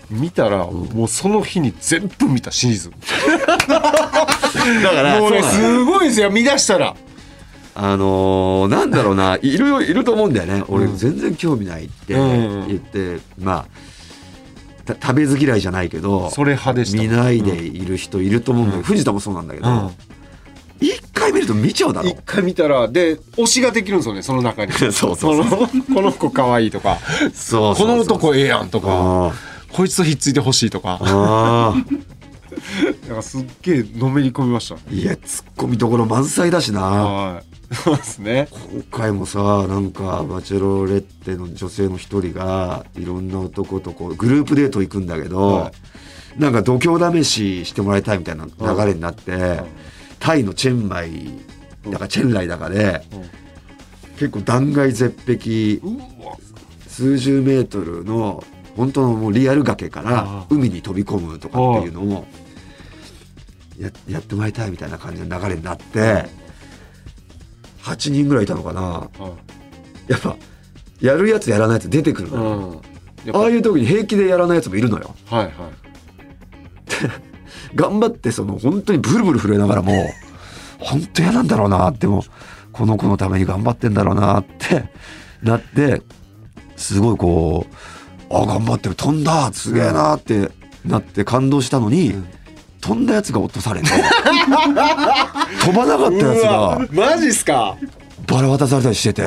[0.10, 2.90] 見たら、もうその日に全部見たシーズ。
[2.90, 2.94] ン。
[3.68, 3.80] だ
[4.92, 6.96] からもうねすごいですよ見出したら。
[7.80, 9.38] あのーなんだろうな。
[9.42, 10.64] いるよいると思うんだよね。
[10.68, 10.98] 俺うん。
[10.98, 13.68] 全然興味ないってうん言って、まあた
[14.94, 17.02] 食べず嫌いじゃないけどそれ派でした。
[17.02, 19.90] 見ないでいる人いると思うんだけど、藤田もそうなんだけど、うん。
[20.80, 22.10] 一回見ると見ちゃうだろ？
[22.10, 24.72] 一回見たらで推しができるんですよねその中に。
[24.78, 25.46] そうそうそう。
[25.46, 26.98] この この子可愛いとか。
[27.34, 28.88] そうこの男ええやんとか。
[28.90, 29.32] あ
[29.74, 31.74] こいつとひっついてほしいとか。
[33.22, 36.82] すっげえのめり込みましたいやツッコミどころ満載だしな。
[36.82, 38.48] はいそうですね。
[38.72, 45.72] 今回もさなんかバチェロレッテの女性の一人がいろんな男とこうグループデート行くんだけど、は
[46.38, 49.62] なんか度胸試ししてもらいたいみたいな流れになって、
[50.20, 51.30] タイのチェンマイ
[51.90, 53.02] だかチェンライだかで、
[54.14, 55.80] 結構断崖絶壁
[56.88, 58.44] 数十メートルの
[58.76, 60.46] 本当のもうリアル崖からあ。
[60.50, 62.26] 海に飛び込むとかっていうのを
[63.80, 66.26] ややってもらいたいみたいな感じの流れになって
[67.94, 68.82] 8人ぐらいいたのかな。
[68.82, 69.58] はい
[70.08, 70.38] やっぱ
[71.02, 72.82] やるやつやらないやつ出てくるのよ、
[73.26, 73.36] うん。
[73.36, 75.14] ああいう時に平気でやらないやつもいるのよ。
[75.26, 75.54] はいはい。
[77.76, 80.10] 頑張ってその本当にブルブル震えながらも
[80.80, 82.22] 本当嫌なんだろうなってもう
[82.72, 84.86] この子のために頑張ってんだろうなって
[85.44, 86.02] なって
[86.76, 87.66] すごいこ
[88.30, 90.50] うあ頑張ってる飛んだすげえなって
[90.86, 92.16] なって感動したのに、
[92.82, 93.88] 飛んだやつが落とされて
[95.64, 97.76] 飛ばなかったやつがマジっすか？
[98.28, 99.24] バラ渡されたりしてて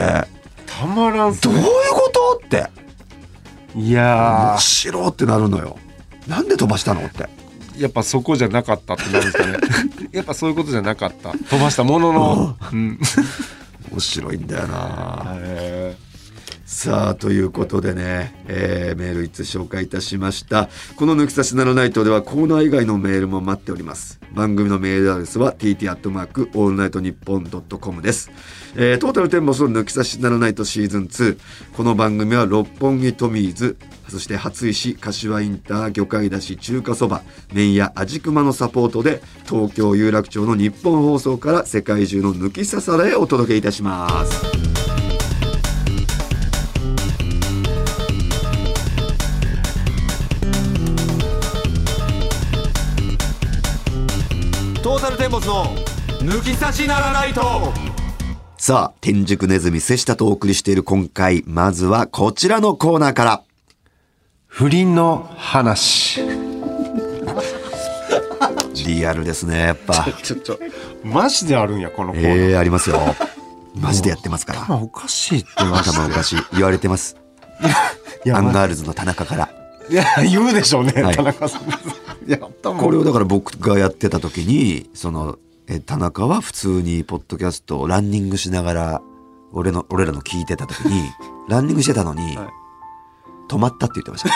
[0.66, 2.42] たまらんっすどういうねこと？
[2.44, 2.70] って。
[3.76, 5.76] いや面白ってなるのよ。
[6.26, 7.00] なんで飛ばしたの？
[7.06, 7.24] って。
[7.24, 9.58] ーやっぱそこじゃなかったってなるんですかね。
[10.12, 11.30] やっぱそういうことじゃなかった。
[11.32, 12.56] 飛ばしたものの。
[12.72, 12.98] うん。
[13.90, 15.34] 面白いんだよな。
[15.36, 15.96] へ
[16.70, 20.68] さあということでね、えーメールいつ紹介いたしました。
[20.94, 24.20] この「抜き差しならないと」ではコーナー以外のメールも待っております。
[24.32, 28.30] 番組のメールアドレスは tt アットマークオールナイトニッポンドットコムです、
[28.76, 31.38] えートータルテンボスの抜き差しならないとシーズン2
[31.76, 33.76] この番組は六本木トミーズ
[34.08, 44.59] そして初石柏インター魚介だし中華そば麺屋味熊のサポートで東京有楽町の日本放送から世界中の抜き差されをお届けいたします。
[55.40, 55.84] ータルテン
[56.20, 57.40] ボスの抜き差しならないと
[58.56, 63.42] さあ、天竺ネズミ瀬下とお送りしている今回、まずはこちらのコーナーから。
[64.46, 66.20] 不倫の話
[68.86, 70.06] リアルですね、やっぱ。
[70.22, 70.58] ちょちょ
[71.02, 73.00] マジであるんやこのコーナー、ええありますよ。
[73.74, 74.62] マジでやってますから。
[74.64, 76.38] 頭おかしいって頭おかしい。
[76.52, 77.16] 言われてます。
[78.26, 79.48] いやアンガールズの田中から。
[79.88, 81.62] いや言うでしょうね、はい田中さん
[82.30, 89.02] いや頭これをだから僕がやってた時に、その、え田中は普通にポッドキャストをランニングしながら、
[89.50, 91.10] 俺の、俺らの聞いてた時に、
[91.50, 92.48] ランニングしてたのに、はい。
[93.48, 94.30] 止まったって言ってました。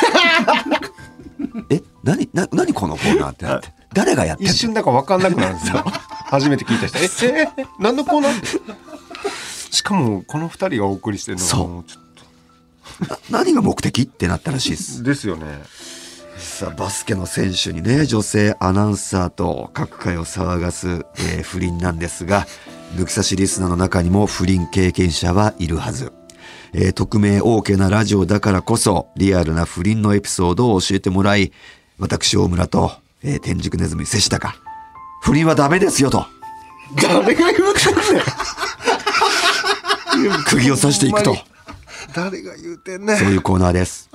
[1.71, 3.73] え、何、な、何このコーナーってなって。
[3.93, 5.85] 誰がやって一瞬だから分かんなくなるんですよ。
[6.27, 6.99] 初めて聞いた人。
[6.99, 8.59] ええ何のコーナー？
[9.71, 11.93] しかもこの二人がお送りしてるのがそう。
[13.31, 14.03] 何が目的？
[14.03, 14.99] ってなったらしいです。
[14.99, 15.63] とですよね
[16.37, 22.47] さあバスケの選手にね女性アナウンサーと各界を騒がす、えー不倫なんですが
[22.97, 26.13] 抜き差しリスナーの中にも不倫経験者はいるはず、
[26.73, 31.53] えー匿名 OK なラジオだからこそリアルな不倫のエピソードを教えてもらい
[31.99, 32.93] 私大村と、
[33.23, 34.55] えー天竺ネズミ瀬下が
[35.23, 36.27] 不倫はダメですよと。
[37.01, 37.95] 誰が言うてん
[40.29, 40.45] ねん。
[40.45, 41.37] 釘を刺していくと。
[42.15, 43.19] 誰が言うてんねん。
[43.19, 44.11] そういうコーナーです。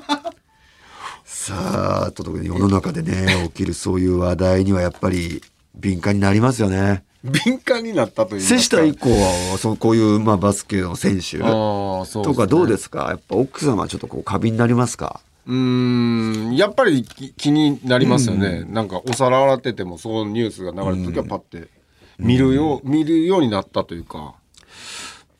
[1.49, 5.41] さあ、と特に世の中でね、 起きるそういう話題にはやっぱり
[5.75, 7.03] 敏感になりますよね。
[7.23, 11.39] 敏感になったという瀬下以降は、そのこういう、まあ、バスケの選手。
[11.39, 13.07] とかどうですすか？
[13.09, 15.19] やっぱ奥様はちょっとこう過敏になりますか？
[15.23, 21.67] ねうーんやっぱり気気になりますよね、なんかお皿洗っててもそのニュースが流れた時はパッて
[22.19, 24.35] 見るよう、見るようになったというか。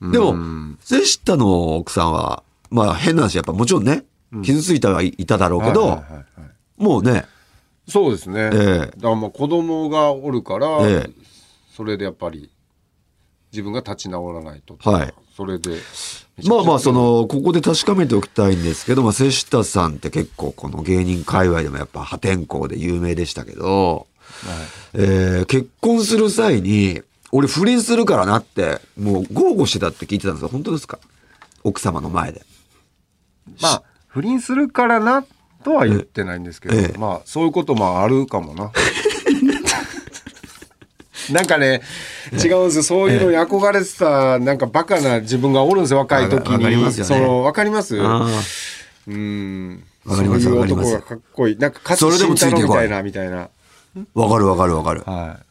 [0.02, 0.34] でも、
[0.82, 2.42] 瀬下の奥さんは、
[2.72, 4.06] まあ変な話、やっぱもちろんね、
[4.44, 6.84] 傷ついたはいただろうけど、はいはいはいはい。
[6.84, 7.26] もうね、
[7.88, 8.78] そうですね、ええ。
[8.80, 11.10] だからまあ子供がおるから、ええ。
[11.76, 12.50] それでやっぱり
[13.52, 15.14] 自分が立ち直らないとはい。
[15.36, 15.78] それで
[16.46, 24.08] まあまあ、その、ここで確かめておきたいんですけど、まあ、瀬下さんって結構この芸人界隈でもやっぱ破天荒で有名でしたけど、
[24.94, 30.50] えー結婚する際に、俺不倫するからなって、もう豪語してたって聞いてたんですよ。
[30.50, 31.00] 本当ですか？
[31.64, 32.42] 奥様の前で。
[33.62, 35.24] まあ不倫するからな
[35.64, 36.98] とは言ってないんですけど、ええ。
[36.98, 38.72] まあそういうこともあるかもな。
[41.32, 41.82] なんかね
[42.34, 42.84] 違うんですよ。
[42.84, 46.54] そういうのに憧れてたなんかバカな自分がおるんですよ若い時に。
[46.54, 47.08] わかりますよね。
[47.08, 48.00] そのわかります？
[48.02, 48.28] あ
[49.08, 49.84] うん。
[50.06, 50.90] わかりますそういうわかります。
[50.96, 51.58] 男がかっこいい。
[51.58, 53.42] なんかそ勝つ慎太郎みたいなみたいな。
[53.44, 53.50] あ、
[54.16, 55.04] わかるわかるわかる。
[55.06, 55.44] はい。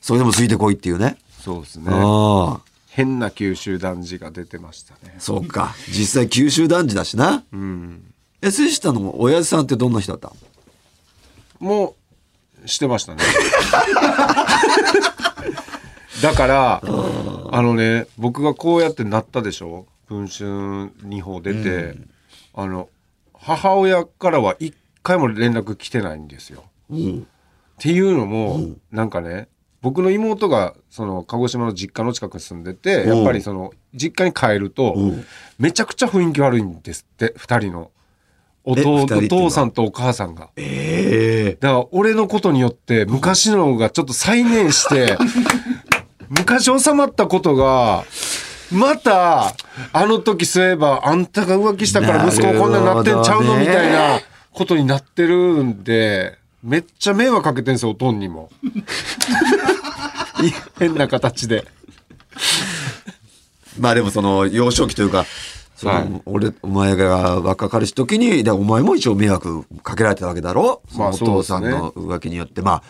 [0.00, 1.16] それでもついてこいっていうね。
[1.44, 1.84] そうですね。
[1.90, 5.74] ああ、変な九州男児が出てましたねそうか。
[5.88, 7.44] 実際九州男児だしな。
[7.52, 10.32] うんえ、瀬下の親父さんってどんな人だった？
[11.64, 11.94] も
[12.64, 13.22] うしてましたね
[16.22, 16.80] だから
[17.52, 19.86] あのね僕がこうやってなったでしょ？
[20.08, 20.48] 文春
[21.08, 21.96] 2報出て、
[22.54, 22.88] あの
[23.32, 26.64] 母親からは一回も連絡来てないんですよ。
[26.90, 27.18] うん。
[27.20, 27.22] っ
[27.78, 29.48] ていうのも、なんかね
[29.82, 35.24] 僕の妹がその鹿児島の実家の近くに住んでてやっぱりその実家に帰るとうん。
[35.58, 37.90] めちゃくちゃ雰囲気悪いんですって2人の。
[38.62, 40.50] おお父さんとお母さんが。
[40.56, 45.16] ええだから俺のことによって昔のがちょっと再燃して
[46.28, 48.04] 昔収まったことが
[48.70, 49.54] また
[49.92, 53.58] あの時そういえばあんたが浮気したから息子こんなになってんちゃうの？
[53.58, 54.20] みたいな
[54.52, 58.50] ことになってるんでめっちゃ迷惑かけてんすよおとんにも。
[60.42, 61.64] い 変な形で。
[63.78, 65.24] まあでもその幼少期というか、
[65.76, 70.82] そのはい俺、お前が若かりし時に、だからお前も一応迷惑かけられてたわけだろ？
[70.94, 72.60] まあお父さんの浮気によって。
[72.60, 72.82] まあ、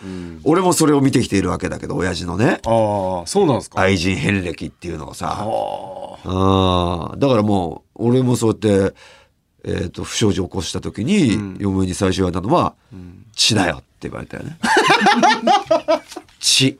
[0.43, 5.37] 俺もそれを見てきているわけだけど、親父のね、ああそうなんですか、愛人遍歴っていうのをさ。
[5.39, 6.17] あ。
[6.25, 7.17] ああ。
[7.17, 8.57] だからもう、俺もそうやっ
[8.89, 8.93] て、
[9.63, 12.73] えっ、と、不祥事を起こした時に、嫁に最初言われたのは、
[13.35, 14.57] 血だよって言われたよね。
[16.39, 16.79] 血。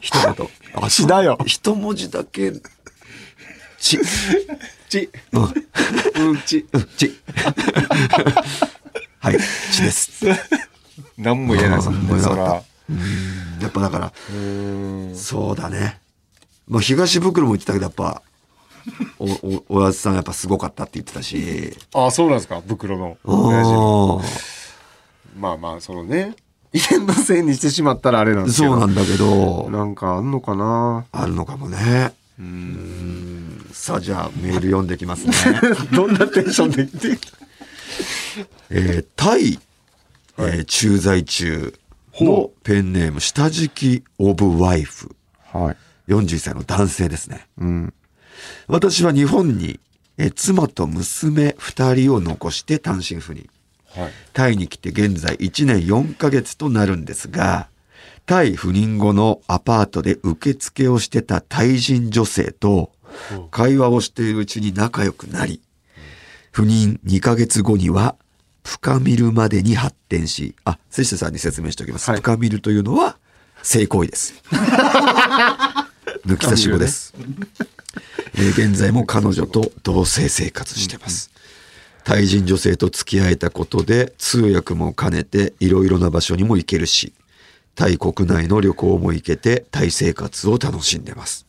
[0.00, 0.48] 一言。
[0.74, 2.52] あ血だよ一文字だけ、
[3.78, 3.98] 血。
[4.88, 5.42] ちうん、
[6.28, 7.20] うんちうん、血。
[9.20, 9.38] はい、
[9.72, 10.24] 血です。
[11.16, 12.62] 何も言えないですもんねそら
[13.60, 16.00] やっぱだから、うーんそうだね。
[16.66, 18.22] まあ、東袋も言ってたけど、やっぱ、
[19.18, 21.76] お、お、おやつさんやっぱすごかったって言ってたし。
[21.94, 22.62] ああそうなんですか？
[22.66, 24.28] 袋の親父のああ。
[25.38, 26.34] まあまあそのね
[26.72, 31.06] 遺伝のせいにしてしまったらあれなんですけどそうなんだけど、なんかあんのかな？
[31.12, 32.12] あるのかもね。
[32.38, 33.66] うん。
[33.72, 35.34] さあ、じゃあメール読んできますね。
[35.92, 37.18] どんなテンションで言って
[38.70, 39.58] えータイ、
[40.38, 41.74] えー駐在中
[42.20, 45.14] のペンネーム、下敷きオブワイフ。
[45.52, 45.76] はい
[46.12, 47.46] 41歳の男性ですね。
[47.58, 47.94] うん
[48.66, 49.80] 私は日本に、
[50.16, 53.48] えー妻と娘2人を残して単身赴任。
[53.90, 57.68] はいタイに来て現在1年4ヶ月となるんですが、
[58.26, 62.92] タイ赴任後のアパートで受付をしてたタイ人女性と
[63.50, 65.62] 会話をしているうちに仲良くなり、
[66.52, 68.16] 赴任2ヶ月後には
[68.64, 72.10] 深見るまでに発展し、あ、瀬下さんに説明しておきます。
[72.10, 73.16] はい深見るというのは
[73.62, 74.34] 性行為です。
[76.26, 77.14] 抜き差し語です。
[78.34, 81.30] えー現在も彼女と同棲生活してます。
[82.04, 87.12] タイ人女性と付き合えたことで通訳も兼ねていろいろな場所にも行けるし、
[87.74, 91.46] タイ国内の旅行も行けてタイ生活を楽しんでます。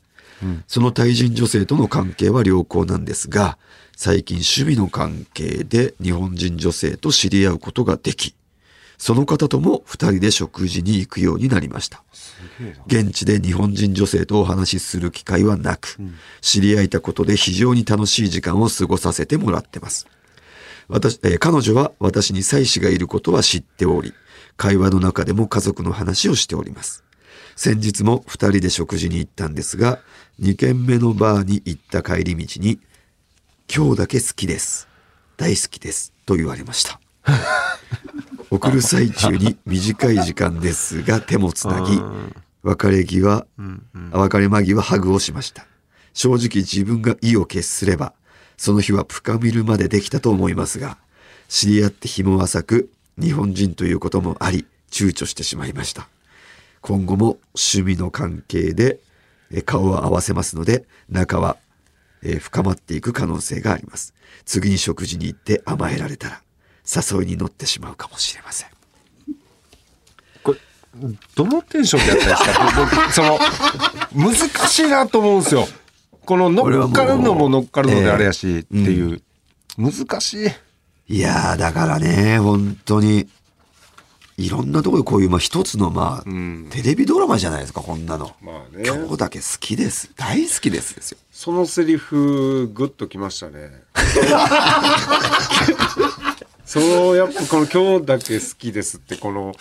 [0.67, 3.58] その対人女性との関係は良好なんですが、
[3.95, 8.36] 最近趣味の関係で日本人女性と知り合うことができ、
[9.00, 12.04] その方とも二人で食事に行くようになりました。
[12.86, 15.98] 現地で日本人女性とお話しする機会はなく、
[16.42, 20.06] 知り合えたことで非常に楽しい時間を過ごさせてもらってます。
[20.90, 24.14] 私、えー彼女は私に妻子がいることは知っており、
[24.58, 27.06] 会話の中でも家族の話をしております。
[27.56, 30.00] 先日も二人で食事に行ったんですが、
[30.40, 32.80] 二軒目のバーに行った帰り道に、
[33.74, 34.90] 今日だけ好きです。
[35.38, 36.12] 大好きです。
[36.26, 37.00] と言われました。
[38.52, 42.02] 送る最中に短い時間ですが手もつなぎ、
[42.64, 43.46] 別れ際、
[44.12, 45.66] 別れ間際ハグをしました。
[46.14, 48.14] 正直自分が意を決すれば、
[48.58, 50.98] その日は深みるまでできたと思いますが、
[51.48, 56.10] 知り合って日も浅く、日本人ということもあり、躊躇してしまいました。
[56.82, 59.00] 今後も趣味の関係で
[59.52, 61.58] え顔を合わせますので、仲は
[62.22, 64.14] えー深まっていく可能性があります。
[64.46, 66.42] 次に食事に行って甘えられたら、
[66.93, 68.69] 誘いに乗ってしまうかもしれません。
[70.43, 70.60] これ
[71.36, 72.73] どのテンションでやったんですか？
[73.06, 73.39] 僕その
[74.32, 74.36] 難
[74.67, 75.67] しいなと思うんですよ
[76.25, 79.21] この乗っかるのも乗っかるのであれやしっていう、
[79.78, 80.45] 難し
[81.08, 83.28] いいやー、だからね、本当に、
[84.38, 88.36] いろんなところでこういう、まあ一つの、まあ、んテレビドラマじゃないですか、こんなの。
[88.43, 90.12] まあね今日だけ好きです。
[90.15, 91.17] 大好きですですよ。
[91.32, 93.71] そのセリフグッときましたね
[96.70, 99.54] そうやっぱこの「今日だけ好きです」ってこの。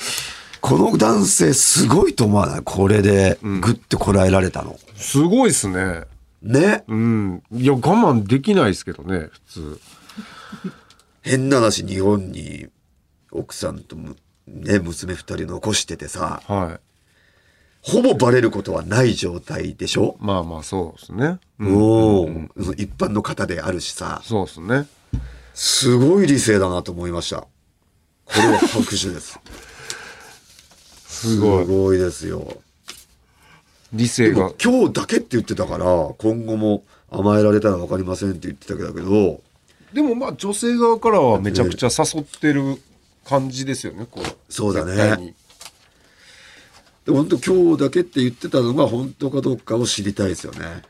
[0.61, 2.63] この男性すごいと思わない？
[2.65, 4.77] これで、ぐってこらえられたの。
[4.97, 6.03] すごいですね。
[6.43, 6.83] ね？
[6.89, 7.43] うん。
[7.53, 9.81] いや我慢できないですけどね普通。
[11.23, 12.67] 変な話、日本に
[13.31, 14.17] 奥さんとむ、
[14.49, 16.81] ね、娘二人残しててさ、はい。
[17.81, 21.77] ほぼバレることはない状態でしょ、まあまあそうですね、うん。
[21.77, 22.49] おー。
[22.61, 24.89] その一般の方であるしさ、そうですね
[25.61, 27.39] すごい理性だなと思いました。
[27.41, 27.49] こ
[28.37, 29.41] れは拍手です。
[31.05, 32.45] すごいすごいですよ。
[33.93, 35.85] で理性がも今日だけって言ってたから、
[36.19, 39.41] 今後も甘えられたら分かりませんって言ってたけど、
[39.93, 42.81] でもまあ女性側からはめちゃくちゃ誘ってる
[43.25, 45.35] 感じですよねこうそうだね
[47.05, 50.83] で本当今日だけって言ってたのが本当かどうかを知りたいですよね。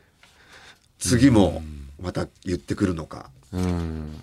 [0.99, 1.63] 次も
[1.99, 4.21] また言ってくるのか、うん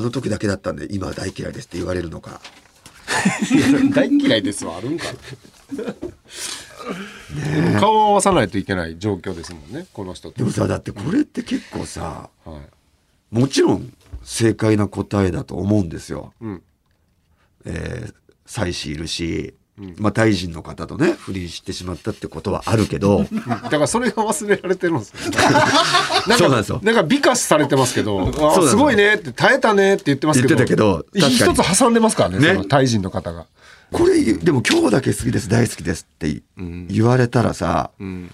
[0.00, 2.40] あの時だけだったんで今は大嫌いですって言われるのか。
[3.94, 5.04] 大嫌いですはあるんか
[7.34, 12.60] でも顔を合わさないといけない状況ですもんねこの人とでもさ、だってこれって結構さ、はい
[13.30, 16.34] もちろん正解な答えだと思うんですよ。
[16.40, 16.62] うん
[17.64, 19.54] えー、妻子いるし、
[19.98, 23.24] まあ、タイ人の方とね、不倫してしまったってことはあるけど、
[23.64, 25.30] だからそれが忘れられてるんですよ。
[25.32, 28.30] なんかそうなんですよなんか美化されてますけど、
[28.68, 33.46] すごいねって耐えたねって言ってますけど、言ってたけど一つ挟んでますからね、ねそのタイ人の方が。
[33.92, 36.42] これ、でも今日だけ好きです、大好きですって
[36.88, 38.30] 言われたらさ、うん。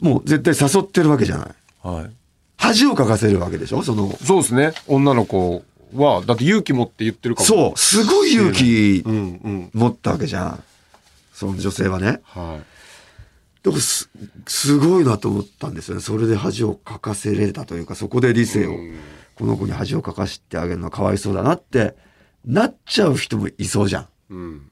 [0.00, 1.48] もう絶対誘ってるわけじゃない。
[1.82, 2.10] はい。
[2.56, 4.72] 恥をかかせるわけでしょその、そうですね。
[4.86, 5.62] 女の子
[5.94, 7.46] は、だって勇気持って言ってるかも。
[7.46, 9.02] そう、すごい勇気。
[9.72, 10.64] 持ったわけじゃん。
[11.32, 12.20] その女性はね。
[12.24, 13.64] はい。
[13.64, 14.10] でもす、
[14.46, 16.02] すごいなと思ったんですよね。
[16.02, 18.76] それで恥をかかせれたというか、そこで理性を、
[19.36, 21.96] この子に恥をかかしてあげるのはかわいそうだなって、
[22.44, 24.08] なっちゃう人もいそうじゃん。
[24.30, 24.70] うん。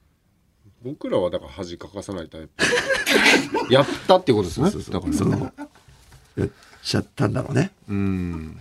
[0.84, 2.64] 僕らはだから恥かかさないタイプ。
[3.72, 4.92] やったっていうことですね。
[4.92, 5.52] だからその、
[6.36, 6.48] やっ
[6.82, 7.70] ちゃったんだろうね。
[7.88, 8.60] うん。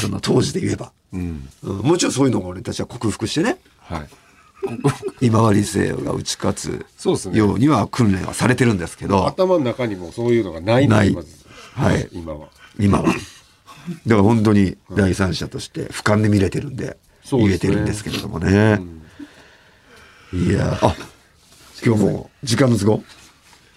[0.00, 0.92] その当時で言えば。
[1.12, 1.48] うん。
[1.62, 4.08] うんもちろんそういうのを俺たちは克服してね、はい。
[5.20, 6.86] 今は理性が打ち勝つ
[7.32, 11.12] ようには訓練はされてるんですけど、頭の中にもそういうのがないのない
[11.74, 12.48] はい今は。
[12.78, 13.06] 今は。
[13.08, 13.18] だか
[14.06, 18.80] ら本当に第三者として俯瞰で見れてるんで、言えそうですねてるんですけれどもね。
[20.32, 20.94] いやあ、
[21.84, 23.02] 今日も時間の都合？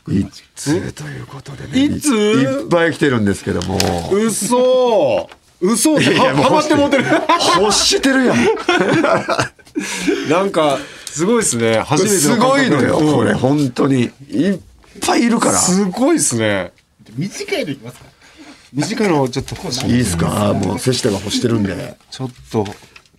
[0.07, 1.79] 一通ということでね。
[1.79, 3.79] いいっぱい来てるんですけども。
[4.13, 5.27] 嘘
[5.65, 7.05] 嘘っていやいやもうははまってもうてる。
[7.59, 8.37] 欲してるやん。
[10.29, 11.79] なんか、すごいですね。
[11.79, 13.33] 初めてすの感覚ごいのよ、うんこれ。
[13.33, 14.11] 本当に。
[14.29, 14.59] いっ
[15.01, 15.57] ぱいいるから。
[15.57, 16.71] すごいですね。
[17.17, 18.05] 短いのいきますか
[18.73, 19.55] 短いのちょっと
[19.87, 19.91] い。
[19.91, 20.53] いいですか？
[20.53, 21.97] もう瀬下が欲してるんで。
[22.11, 22.65] ちょっと。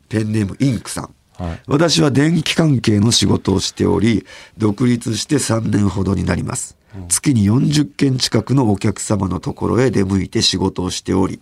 [0.08, 1.10] ペンネームインクさん。
[1.38, 4.24] はい私は電気関係の仕事をしており、
[4.56, 6.76] 独立して3年ほどになります。
[7.08, 11.40] 月に40件近くのお客様のところへ出向いて仕事をしており、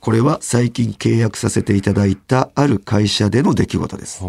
[0.00, 4.24] これは最近契約させていただいたある会社での出来事です。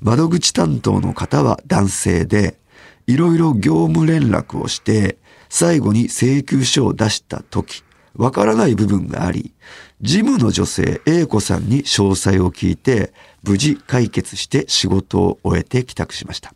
[0.00, 2.58] 窓口担当の方は男性で、
[3.06, 5.18] いろいろ業務連絡をして、
[5.48, 7.84] 最後に請求書を出した時、
[8.14, 9.52] わからない部分があり、
[10.00, 16.54] 事務の女性 A 子さんに詳細を聞いて、無事解決して仕事を終えて帰宅しました。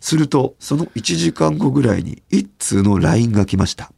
[0.00, 3.92] すると、その1時間後ぐらいに一通の LINE が来ました。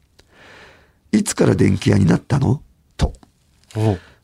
[1.12, 2.62] いつから電気屋になったの？
[2.96, 3.12] と。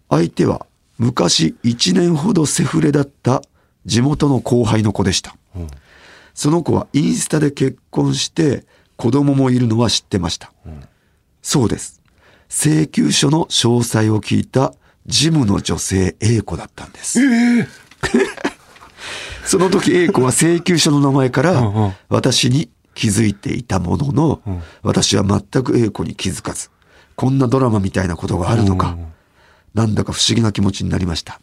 [0.08, 0.66] 相手は
[0.98, 3.42] 昔1年ほどセフレだった
[3.84, 5.36] 地元の後輩の子でした。
[6.34, 8.64] その子はインスタで結婚して
[8.96, 10.52] 子供もいるのは知ってました。
[11.42, 11.95] そうです。
[12.48, 14.72] 請求書の詳細を聞いた
[15.06, 17.20] ジムの女性 A 子だったんです。
[19.44, 24.40] その時 A 子は請求書の名前から私に気づいていたものの、
[24.82, 26.70] 私は全く A 子に気づかず、
[27.14, 28.96] こんなドラマみたいなことがあるのか、
[29.74, 31.40] なんだか不思議な気持ちになりました。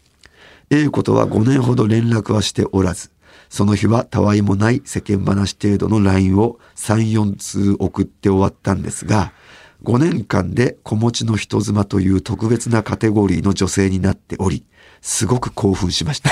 [0.70, 3.12] A 子とは5年ほど連絡はしておらず、
[3.50, 9.32] その日はたわいもない世間話程度の LINE を3、4通送って終わったんですが、
[9.84, 14.66] 5年間で子持ちの人妻という特別なカテゴリーの女性になっており、
[15.02, 16.30] すごく興奮しました。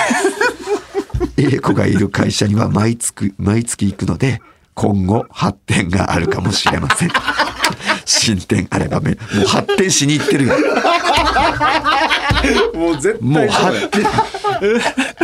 [1.38, 4.42] A 子がいる会社には毎月、毎月行くので、
[4.74, 7.10] 今後発展があるかもしれません。
[8.06, 10.56] 進展あればめ、もう発展しに行ってるよ。
[12.74, 14.04] もう絶対もう発展、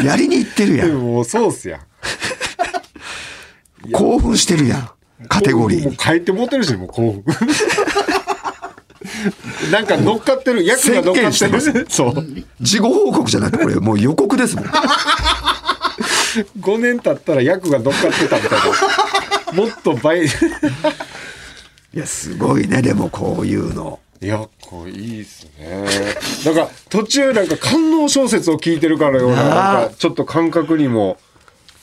[0.06, 0.98] やりに行ってるややん。
[0.98, 1.82] もうそうっすやん。
[3.92, 4.90] 興奮してるやん。
[5.28, 5.86] カテゴリーに。
[5.86, 7.24] もう書いて持てるし、もう興奮。
[9.72, 11.88] なんか乗っかってる、役が乗っかってる。
[11.90, 12.28] そう。
[12.62, 14.66] 事後報告じゃなくて、これもう予告ですもん。
[16.60, 18.60] 5年経ったら役が乗っかってたみたい
[19.54, 19.54] な。
[19.54, 20.26] もっと倍。
[20.26, 20.30] いい
[21.94, 24.00] や、すごいね、でもこういうの。
[24.20, 25.86] や、これいいっすね。
[26.46, 31.18] なんか途中なんか官能小説を聞いてるかのような、なんかちょっと感覚にも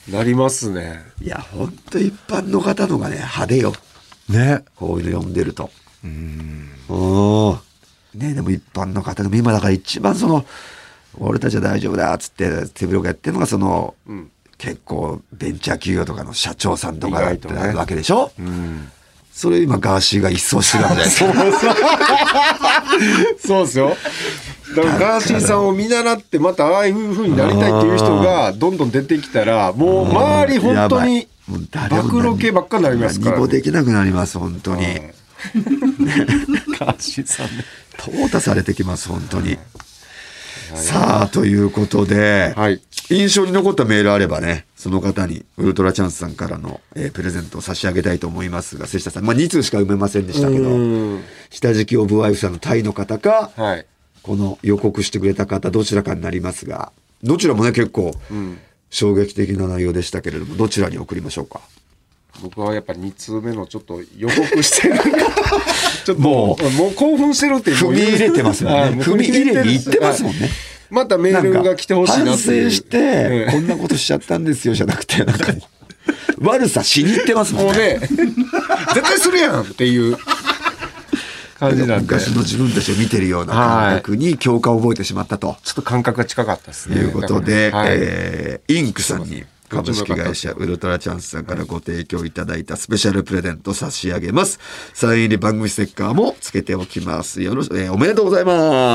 [0.09, 1.01] なりますね。
[1.21, 3.73] いや、ほんと一般の方のがね、派手よ。
[4.29, 4.63] ね。
[4.75, 5.69] こういうの読んでると。
[6.05, 7.59] うん。
[8.13, 10.45] ねでも一般の方でも今だから一番その、
[11.17, 18.89] 俺たちは大丈夫だっつって手広くやってるのがその、ん結構ベンチャー企業とかの社長さんとかだってるわけでしょ、うん。
[19.33, 21.73] それ今ガーシーが一掃してるわけじゃないですか。
[23.45, 23.97] そうですよ。
[24.77, 34.85] だからガーシーさんを見習ってまたああいう風になりたいっていう人がどんどん出てきたらもう周り本当に暴露系ばっかになりますから、何もできなくなります、本当に。
[36.79, 37.63] ガーシーさんね。
[37.97, 39.57] 淘汰されてきます、本当に。
[40.75, 42.81] さあ、ということで、はい。
[43.09, 53.85] 印象に残ったメールあればね、その方にウルトラチャンスさんからの、えープレゼントを差し上げたいと思いますが、瀬下さん、まあ2通しか埋めませんでしたけど、うん下敷きオブワイフさんのタイの方か、はい。
[54.23, 56.91] この予告してくれた方、どちらかになりますが、
[57.23, 58.13] どちらもね、結構、
[58.89, 61.61] 衝撃的な内容でしたけれども、どちらに送りましょうか？
[62.41, 64.95] 僕はやっぱ2通目のちょっと予告してる。
[66.05, 69.03] ちょっとももうもう興奮してるって踏み入れてますもんね。
[69.03, 70.49] 踏み入れに行ってますもんねはい。
[70.89, 72.69] またメールが来てほしいな反っていう。
[72.71, 73.51] 省して、ええ。
[73.51, 75.53] こんなことしちゃったんですよ、じゃなくて、なんか
[76.39, 77.71] 悪さしに行ってますもんね。
[77.71, 77.99] もうね
[78.93, 80.17] 絶対するやんっていう。
[81.59, 82.13] 感じなんで。
[82.15, 85.57] 昔の自分たちを見てるような感覚に共感を覚えてしまったと。
[85.63, 86.97] ちょっと感覚が近かったですね。
[86.97, 87.87] いうことで、はい。
[87.91, 94.59] えーインクさんに株式会社ウルトラチャンスさんからご提供いただいたスペシャルプレゼント差し上げます。
[94.93, 97.41] サイン入り番組ステッカーもつけておきます。
[97.41, 98.43] よろし、えーおめでとうござい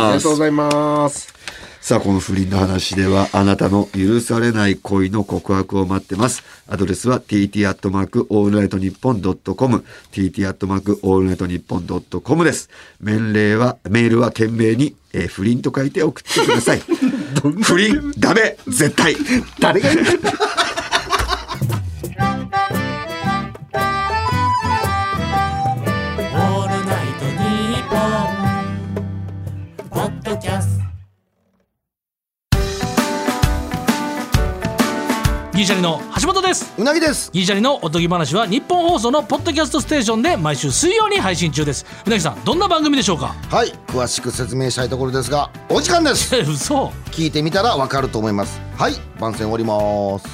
[0.02, 0.36] あますりがとうご。
[0.36, 1.34] ざいます。
[1.80, 6.44] さあ、この不倫の話では、あなたの許されない恋の告白を待ってます。
[6.68, 12.68] アドレスは tt アットマークオールナイトニッポンドットコム、tt アットマークオールナイトニッポンドットコムです。
[13.00, 16.82] メールは、メールは懸命に、えー不倫と書いて送ってください。
[17.62, 19.16] 不倫、ダメ、絶対。
[19.58, 19.88] 誰が
[35.70, 36.74] シャリの橋本です。
[36.78, 37.30] うなぎです。
[37.30, 41.86] ギリシャリのおとぎ話は日本放送のポッドキャストステーションで毎週水曜に配信中です。
[42.04, 43.36] うなぎさんどんな番組でしょうか？
[43.48, 46.86] はい詳しく説明したいところですがお時間ですえ嘘。
[47.12, 48.60] 聞いてみたらわかると思います。
[48.76, 50.26] はい番宣終わります。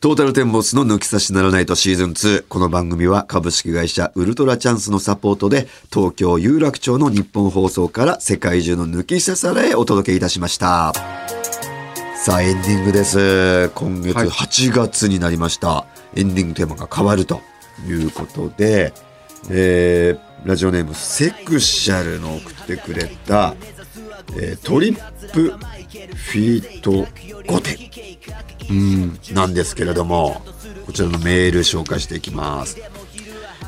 [0.00, 2.46] トータルテンボスの抜き差しならないとシーズン2。
[2.48, 10.94] この番組は株式会社ウルトラチャンスのサポートで東京有楽町の日本放送から世界中の抜き差されお届けいたしました。
[12.24, 13.68] さあ、エンディングです。
[13.74, 15.84] 今月はい8月になりました。
[16.16, 17.42] エンディングテーマが変わると
[17.86, 18.94] いうことで、
[19.50, 23.54] えー、ラジオネームセクシャルの送ってくれた、
[24.40, 27.04] えートリップフィート
[27.42, 28.70] 5点。
[28.70, 30.40] うん、なんですけれども、
[30.86, 32.78] こちらのメール紹介していきます。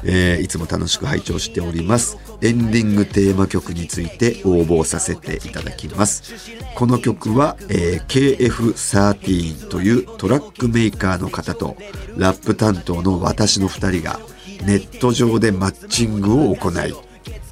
[0.05, 2.19] えーいつも楽しく拝聴しております。
[2.43, 6.35] エンディングテーマ曲について応募させていただきます。
[6.75, 11.77] この曲は、えー KF13 というトラックメーカーの方と
[12.17, 14.21] ラップ担当の私の2人が
[14.65, 16.95] ネット上でマッチングを行い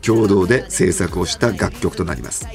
[0.03, 2.47] 共同で制作をした楽曲となります。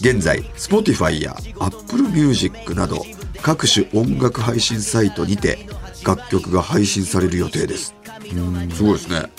[0.00, 3.04] 現在 Spotify や Apple Music など
[3.42, 5.58] 各種音楽配信サイトにて
[6.04, 7.94] 楽曲が配信される予定です。
[8.74, 9.30] すごいですね、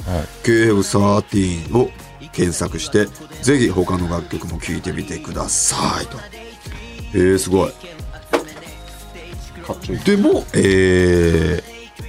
[0.44, 1.90] KF13 を
[2.32, 3.06] 検索して
[3.42, 6.18] ぜひ他の楽曲も聴いてみてくださいと。
[7.14, 7.72] えー、すごい。
[10.06, 11.64] でもえ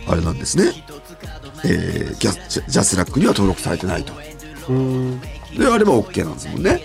[0.06, 0.72] ー、あれなんですね。
[1.64, 4.12] えー、ジャジャスラックには登録されてないと。
[5.58, 6.82] であれば OK なんですもんね。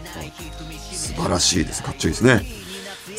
[0.91, 1.83] 素晴らしいです。
[1.83, 2.60] かっちょいいですね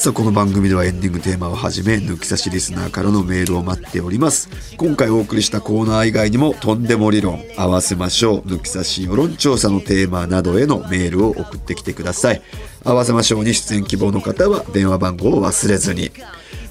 [0.02, 4.48] さあこの番組ではエンディングテーマをはじめ抜き差しリスナーからのメールを待っております。
[4.76, 12.42] 今回お送りしたコーナー以外にもとんでも理論合わせましょう抜き差し世論調査のテーマなどへのメールを送ってきてください。
[12.82, 16.10] 合わせましょうに出演希望の方は電話番号を忘れずに。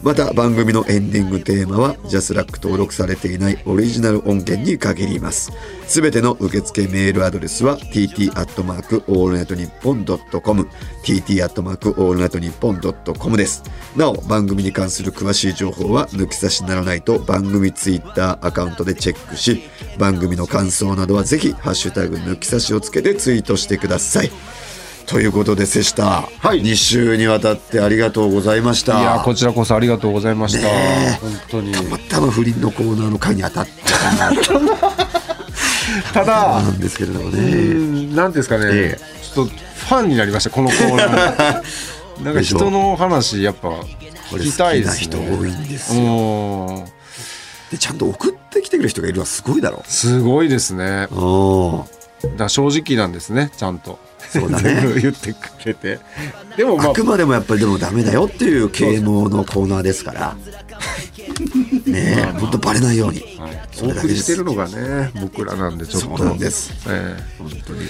[0.03, 5.51] また番組のエンディングテーマはジャスラック登録されていないオリジナル音源に限ります。
[5.87, 10.67] すべての受付メールアドレスは tt アットマークオールナイトニッポンドットコム
[11.03, 13.63] tt アットマークオールナイトニッポンドットコムです。
[13.95, 19.61] なお番組に関する詳しい情報は抜き差しならないと番組ツイッターアカウントでチェックし
[19.99, 24.31] 番組の感想などはぜひハッシュタグ抜き差しをつけてツイートしてください。
[25.11, 26.61] ということで瀬下、はい。
[26.61, 28.97] 2週にわたってありがとうございました。
[29.01, 30.69] いやこちらこそありがとうございました、
[31.19, 31.73] 本当に。
[31.73, 34.31] たまたま不倫のコーナーの回に当たったな。
[36.13, 41.63] ただなんですけれどもうねんなんていうんですかね、えちょっとファンになりましたこのコーナー。
[42.23, 43.69] なんか人の話やっぱ
[44.31, 46.85] 聞きたいですね人多いんですようん。
[47.71, 51.07] でちゃんと送ってきてくる人がいるのはすごいだろすごいですね。
[52.37, 53.99] だ正直なんですねちゃんと
[54.31, 54.75] そうだね。
[54.81, 55.99] 全部言ってくれて。
[56.55, 60.35] でもまああくまでもやっぱりでもダメだよっていう啓蒙のコーナーですから。
[61.85, 63.30] ねえほんとバレないように
[63.81, 66.17] お送りしてるのがね僕らなんでちょっと。
[66.17, 66.73] そうなんです。
[66.87, 67.81] え本当に。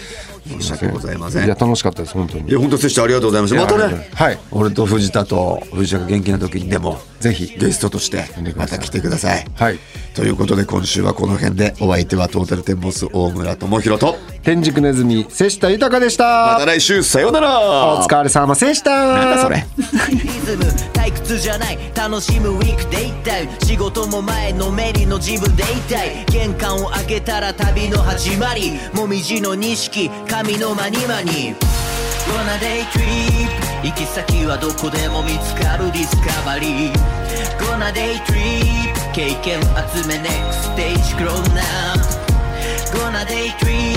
[0.43, 1.43] 申し訳ございません。
[1.43, 2.49] えいや楽しかったです本当に。
[2.49, 4.09] いや本当拙者ありがとうございましたまたね。
[4.13, 4.39] はい。
[4.51, 7.57] 俺と藤田と藤田が元気な時にでもぜひ。
[7.57, 9.45] ゲストとしてまた来てください。
[9.55, 9.79] はい。
[10.15, 16.53] ということで今週はこの辺でお相手はトータルテンボス大村智広と天竺ネズミ瀬下豊でした。
[16.53, 17.99] また来週さようなら。
[17.99, 18.91] お疲れ様でした。
[18.91, 19.65] なんだそれ。
[20.09, 21.77] リズム退屈じゃない。
[21.95, 23.51] 楽しむウィークデイタイム。
[23.63, 31.55] 仕事も前のめりの自分でいたい玄関を開けたら旅の始まりもみじの錦神のまにまに
[32.31, 36.93] Wanna day trip 行き先はどこでも見つかるディスカバリー
[37.59, 39.59] Gonna day trip 経験
[39.93, 41.99] 集め NEXT stage grown up
[42.93, 43.90] Gonna day trip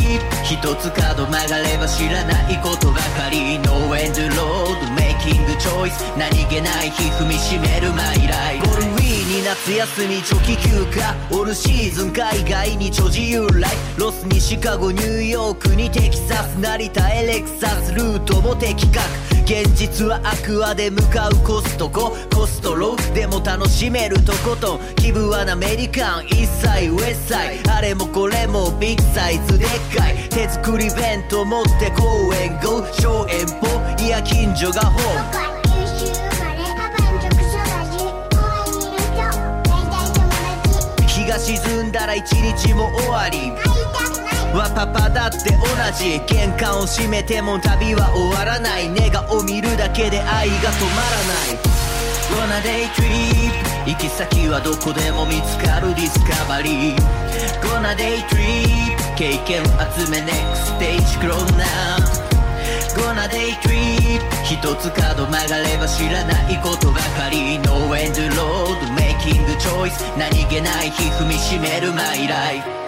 [0.45, 3.59] 一つ角曲がれば知らないことばかり。
[3.61, 8.67] No end road making choice 何気ない日踏みしめるマイライフ。
[8.67, 11.15] ゴールウィーに夏休み長期休暇。
[11.31, 16.57] オールシーズン海外に超自由来ロスにシカゴニューヨークにテキサス。
[16.61, 17.95] 成田エレクサス。
[17.95, 19.34] ルートも的確。
[19.45, 35.55] 現実はアクアで向かうコストココストロでも楽しめるとことん気分はアメリカン一切ウエストサイあれもこれもビッグサイズでっかい手作り弁当持って公園 GO 小遠方いや近所がホーム
[41.07, 43.84] 日が沈んだら一日も終わり。
[44.55, 45.67] はパパだって同
[45.99, 48.89] じ玄関を閉めても旅は終わらない。
[48.89, 51.59] ネガを見るだけで愛が止まらない。
[52.31, 53.51] Gonna day trip
[53.85, 56.97] 行き先はどこでも見つかるディスカバリー。
[57.61, 59.65] Gonna day trip 経験
[59.99, 61.99] 集め next stage grow now
[62.95, 67.59] Gonna day trip 一つ角曲がれば知らないことばかり。
[67.59, 72.84] No end road making choice 何気ない日踏みしめるマイライフ